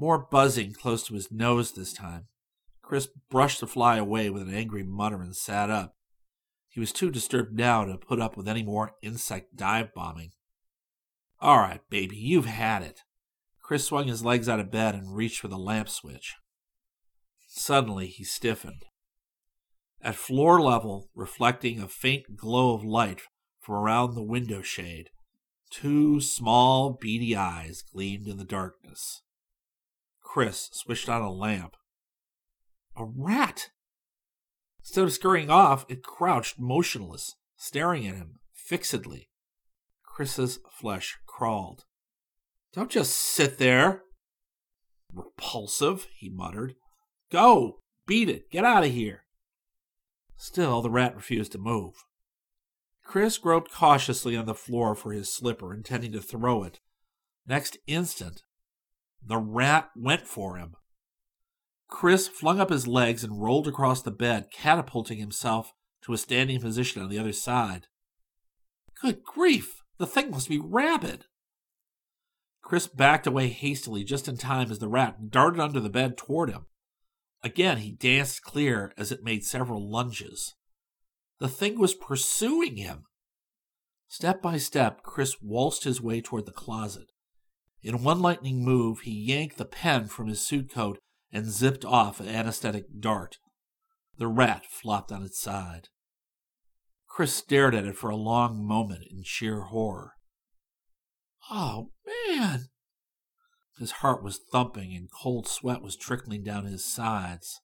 More 0.00 0.18
buzzing 0.18 0.72
close 0.72 1.02
to 1.04 1.14
his 1.14 1.30
nose 1.30 1.72
this 1.72 1.92
time. 1.92 2.24
Chris 2.80 3.06
brushed 3.28 3.60
the 3.60 3.66
fly 3.66 3.98
away 3.98 4.30
with 4.30 4.40
an 4.40 4.54
angry 4.54 4.82
mutter 4.82 5.20
and 5.20 5.36
sat 5.36 5.68
up. 5.68 5.94
He 6.70 6.80
was 6.80 6.90
too 6.90 7.10
disturbed 7.10 7.52
now 7.52 7.84
to 7.84 7.98
put 7.98 8.18
up 8.18 8.34
with 8.34 8.48
any 8.48 8.62
more 8.62 8.92
insect 9.02 9.56
dive 9.56 9.92
bombing. 9.92 10.30
All 11.38 11.58
right, 11.58 11.82
baby, 11.90 12.16
you've 12.16 12.46
had 12.46 12.82
it. 12.82 13.00
Chris 13.62 13.84
swung 13.84 14.08
his 14.08 14.24
legs 14.24 14.48
out 14.48 14.58
of 14.58 14.70
bed 14.70 14.94
and 14.94 15.14
reached 15.14 15.38
for 15.38 15.48
the 15.48 15.58
lamp 15.58 15.90
switch. 15.90 16.34
Suddenly, 17.46 18.06
he 18.06 18.24
stiffened. 18.24 18.86
At 20.00 20.14
floor 20.14 20.62
level, 20.62 21.10
reflecting 21.14 21.78
a 21.78 21.88
faint 21.88 22.38
glow 22.38 22.72
of 22.72 22.82
light 22.82 23.20
from 23.60 23.74
around 23.74 24.14
the 24.14 24.22
window 24.22 24.62
shade, 24.62 25.10
two 25.68 26.22
small, 26.22 26.96
beady 26.98 27.36
eyes 27.36 27.82
gleamed 27.82 28.26
in 28.28 28.38
the 28.38 28.44
darkness. 28.44 29.20
Chris 30.32 30.70
switched 30.72 31.08
on 31.08 31.22
a 31.22 31.32
lamp. 31.32 31.74
A 32.96 33.04
rat! 33.04 33.70
Instead 34.78 35.02
of 35.02 35.12
scurrying 35.12 35.50
off, 35.50 35.84
it 35.88 36.04
crouched 36.04 36.56
motionless, 36.56 37.34
staring 37.56 38.06
at 38.06 38.14
him 38.14 38.38
fixedly. 38.54 39.28
Chris's 40.04 40.60
flesh 40.70 41.18
crawled. 41.26 41.82
Don't 42.72 42.92
just 42.92 43.16
sit 43.16 43.58
there. 43.58 44.02
Repulsive, 45.12 46.06
he 46.16 46.28
muttered. 46.28 46.76
Go! 47.32 47.80
Beat 48.06 48.28
it! 48.28 48.52
Get 48.52 48.64
out 48.64 48.84
of 48.84 48.92
here! 48.92 49.24
Still, 50.36 50.80
the 50.80 50.90
rat 50.90 51.16
refused 51.16 51.50
to 51.52 51.58
move. 51.58 52.04
Chris 53.02 53.36
groped 53.36 53.72
cautiously 53.72 54.36
on 54.36 54.46
the 54.46 54.54
floor 54.54 54.94
for 54.94 55.10
his 55.10 55.34
slipper, 55.34 55.74
intending 55.74 56.12
to 56.12 56.20
throw 56.20 56.62
it. 56.62 56.78
Next 57.48 57.78
instant, 57.88 58.44
the 59.24 59.38
rat 59.38 59.90
went 59.96 60.26
for 60.26 60.56
him. 60.56 60.74
Chris 61.88 62.28
flung 62.28 62.60
up 62.60 62.70
his 62.70 62.86
legs 62.86 63.24
and 63.24 63.42
rolled 63.42 63.66
across 63.66 64.02
the 64.02 64.10
bed, 64.10 64.46
catapulting 64.52 65.18
himself 65.18 65.72
to 66.02 66.12
a 66.12 66.18
standing 66.18 66.60
position 66.60 67.02
on 67.02 67.08
the 67.08 67.18
other 67.18 67.32
side. 67.32 67.86
Good 69.00 69.22
grief! 69.24 69.82
The 69.98 70.06
thing 70.06 70.30
must 70.30 70.48
be 70.48 70.58
rabid! 70.58 71.26
Chris 72.62 72.86
backed 72.86 73.26
away 73.26 73.48
hastily 73.48 74.04
just 74.04 74.28
in 74.28 74.36
time 74.36 74.70
as 74.70 74.78
the 74.78 74.88
rat 74.88 75.30
darted 75.30 75.60
under 75.60 75.80
the 75.80 75.90
bed 75.90 76.16
toward 76.16 76.50
him. 76.50 76.66
Again, 77.42 77.78
he 77.78 77.90
danced 77.90 78.42
clear 78.42 78.92
as 78.96 79.10
it 79.10 79.24
made 79.24 79.44
several 79.44 79.90
lunges. 79.90 80.54
The 81.40 81.48
thing 81.48 81.78
was 81.78 81.94
pursuing 81.94 82.76
him. 82.76 83.04
Step 84.08 84.42
by 84.42 84.58
step, 84.58 85.02
Chris 85.02 85.40
waltzed 85.40 85.84
his 85.84 86.00
way 86.00 86.20
toward 86.20 86.46
the 86.46 86.52
closet. 86.52 87.10
In 87.82 88.02
one 88.02 88.20
lightning 88.20 88.64
move, 88.64 89.00
he 89.00 89.10
yanked 89.10 89.56
the 89.56 89.64
pen 89.64 90.08
from 90.08 90.28
his 90.28 90.44
suit 90.44 90.70
coat 90.70 90.98
and 91.32 91.50
zipped 91.50 91.84
off 91.84 92.20
an 92.20 92.28
anesthetic 92.28 93.00
dart. 93.00 93.38
The 94.18 94.28
rat 94.28 94.66
flopped 94.66 95.10
on 95.10 95.22
its 95.22 95.40
side. 95.40 95.88
Chris 97.06 97.34
stared 97.34 97.74
at 97.74 97.86
it 97.86 97.96
for 97.96 98.10
a 98.10 98.16
long 98.16 98.64
moment 98.64 99.04
in 99.10 99.22
sheer 99.24 99.62
horror. 99.62 100.12
Oh, 101.50 101.90
man! 102.06 102.68
His 103.78 103.92
heart 103.92 104.22
was 104.22 104.40
thumping 104.52 104.94
and 104.94 105.08
cold 105.10 105.48
sweat 105.48 105.80
was 105.80 105.96
trickling 105.96 106.44
down 106.44 106.66
his 106.66 106.84
sides. 106.84 107.60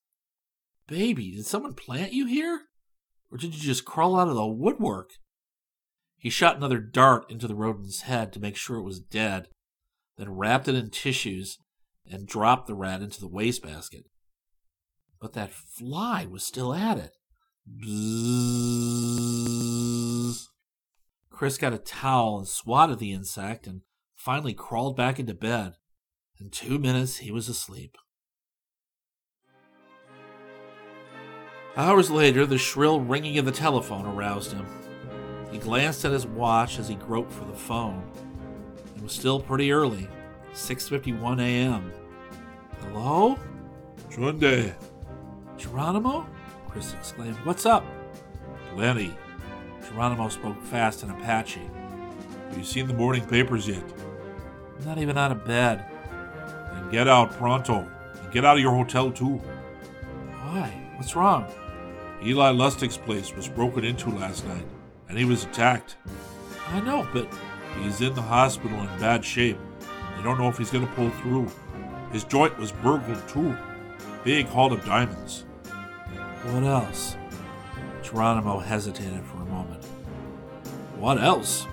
Baby, 0.89 1.33
did 1.33 1.47
someone 1.47 1.75
plant 1.75 2.12
you 2.12 2.27
here? 2.27 2.62
Or 3.31 3.37
did 3.37 3.55
you 3.55 3.61
just 3.61 3.85
crawl 3.85 4.19
out 4.19 4.29
of 4.29 4.35
the 4.35 4.47
woodwork? 4.47 5.11
He 6.17 6.31
shot 6.31 6.57
another 6.57 6.79
dart 6.79 7.31
into 7.31 7.47
the 7.47 7.55
rodent's 7.55 8.03
head 8.03 8.33
to 8.33 8.41
make 8.41 8.57
sure 8.57 8.79
it 8.79 8.83
was 8.83 8.99
dead, 8.99 9.49
then 10.17 10.31
wrapped 10.31 10.69
it 10.69 10.75
in 10.75 10.91
tissues 10.91 11.59
and 12.11 12.27
dropped 12.27 12.67
the 12.67 12.75
rat 12.75 13.03
into 13.03 13.21
the 13.21 13.29
wastebasket. 13.29 14.07
But 15.21 15.33
that 15.35 15.53
fly 15.53 16.27
was 16.27 16.45
still 16.45 16.75
at 16.75 16.99
it. 16.99 17.12
Bzzz. 17.69 19.07
Chris 21.31 21.59
got 21.59 21.73
a 21.73 21.79
towel 21.79 22.39
and 22.39 22.49
swatted 22.49 22.99
the 22.99 23.12
insect 23.12 23.67
and 23.67 23.83
finally 24.14 24.55
crawled 24.55 24.97
back 24.97 25.19
into 25.19 25.35
bed. 25.35 25.75
In 26.41 26.51
two 26.51 26.79
minutes, 26.79 27.19
he 27.19 27.31
was 27.31 27.49
asleep. 27.49 27.97
Hours 31.77 32.11
later, 32.11 32.47
the 32.47 32.57
shrill 32.57 33.01
ringing 33.01 33.37
of 33.37 33.45
the 33.45 33.53
telephone 33.53 34.07
aroused 34.07 34.53
him. 34.53 34.67
He 35.51 35.59
glanced 35.59 36.07
at 36.07 36.12
his 36.12 36.27
watch 36.27 36.79
as 36.79 36.89
he 36.89 36.95
groped 36.95 37.33
for 37.33 37.45
the 37.45 37.53
phone. 37.53 38.11
Was 39.07 39.13
still 39.13 39.39
pretty 39.39 39.71
early, 39.71 40.09
6:51 40.53 41.41
a.m. 41.41 41.93
Hello? 42.81 43.39
Chunde, 44.11 44.75
Geronimo? 45.57 46.27
Chris 46.69 46.93
exclaimed. 46.93 47.37
What's 47.45 47.67
up? 47.67 47.85
Lenny, 48.75 49.17
Geronimo 49.87 50.29
spoke 50.29 50.61
fast 50.61 51.05
in 51.05 51.11
Apache. 51.11 51.71
have 52.49 52.59
you 52.59 52.65
seen 52.65 52.89
the 52.89 52.95
morning 52.95 53.25
papers 53.25 53.69
yet? 53.69 53.85
I'm 54.77 54.85
not 54.85 54.99
even 54.99 55.17
out 55.17 55.31
of 55.31 55.45
bed. 55.45 55.85
Then 56.73 56.91
get 56.91 57.07
out 57.07 57.31
pronto. 57.31 57.89
And 58.21 58.33
get 58.33 58.45
out 58.45 58.57
of 58.57 58.61
your 58.61 58.75
hotel 58.75 59.13
too. 59.13 59.37
Why? 59.37 60.69
What's 60.97 61.15
wrong? 61.15 61.47
Eli 62.25 62.51
Lustig's 62.51 62.97
place 62.97 63.33
was 63.37 63.47
broken 63.47 63.85
into 63.85 64.11
last 64.11 64.45
night, 64.49 64.67
and 65.09 65.17
he 65.17 65.25
was 65.25 65.45
attacked. 65.45 65.97
I 66.73 66.81
know, 66.81 67.07
but 67.13 67.33
He's 67.83 68.01
in 68.01 68.14
the 68.14 68.22
hospital 68.22 68.79
in 68.81 68.87
bad 68.99 69.24
shape. 69.24 69.59
They 70.16 70.22
don't 70.22 70.39
know 70.39 70.49
if 70.49 70.59
he's 70.59 70.70
gonna 70.70 70.87
pull 70.89 71.11
through. 71.11 71.51
His 72.12 72.24
joint 72.24 72.59
was 72.59 72.72
burgled 72.72 73.27
too. 73.29 73.57
Big 74.24 74.47
haul 74.47 74.72
of 74.72 74.85
diamonds. 74.85 75.45
what 76.45 76.62
else? 76.62 77.16
Geronimo 78.03 78.59
hesitated 78.59 79.24
for 79.24 79.37
a 79.39 79.47
moment. 79.47 79.85
What 80.97 81.22
else? 81.22 81.66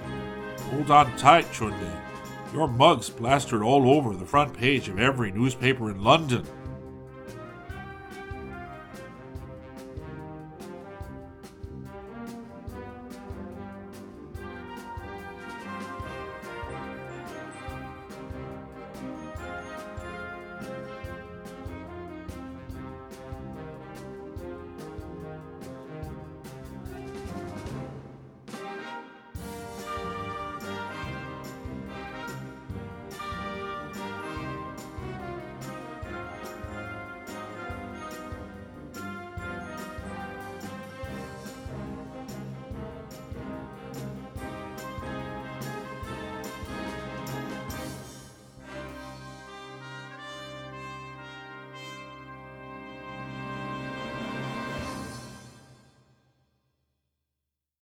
Hold 0.70 0.92
on 0.92 1.16
tight, 1.18 1.46
Chunde. 1.52 2.02
Your 2.54 2.68
mug's 2.68 3.10
plastered 3.10 3.64
all 3.64 3.90
over 3.90 4.16
the 4.16 4.26
front 4.26 4.54
page 4.54 4.90
of 4.90 5.00
every 5.00 5.32
newspaper 5.32 5.90
in 5.90 6.04
London. 6.04 6.46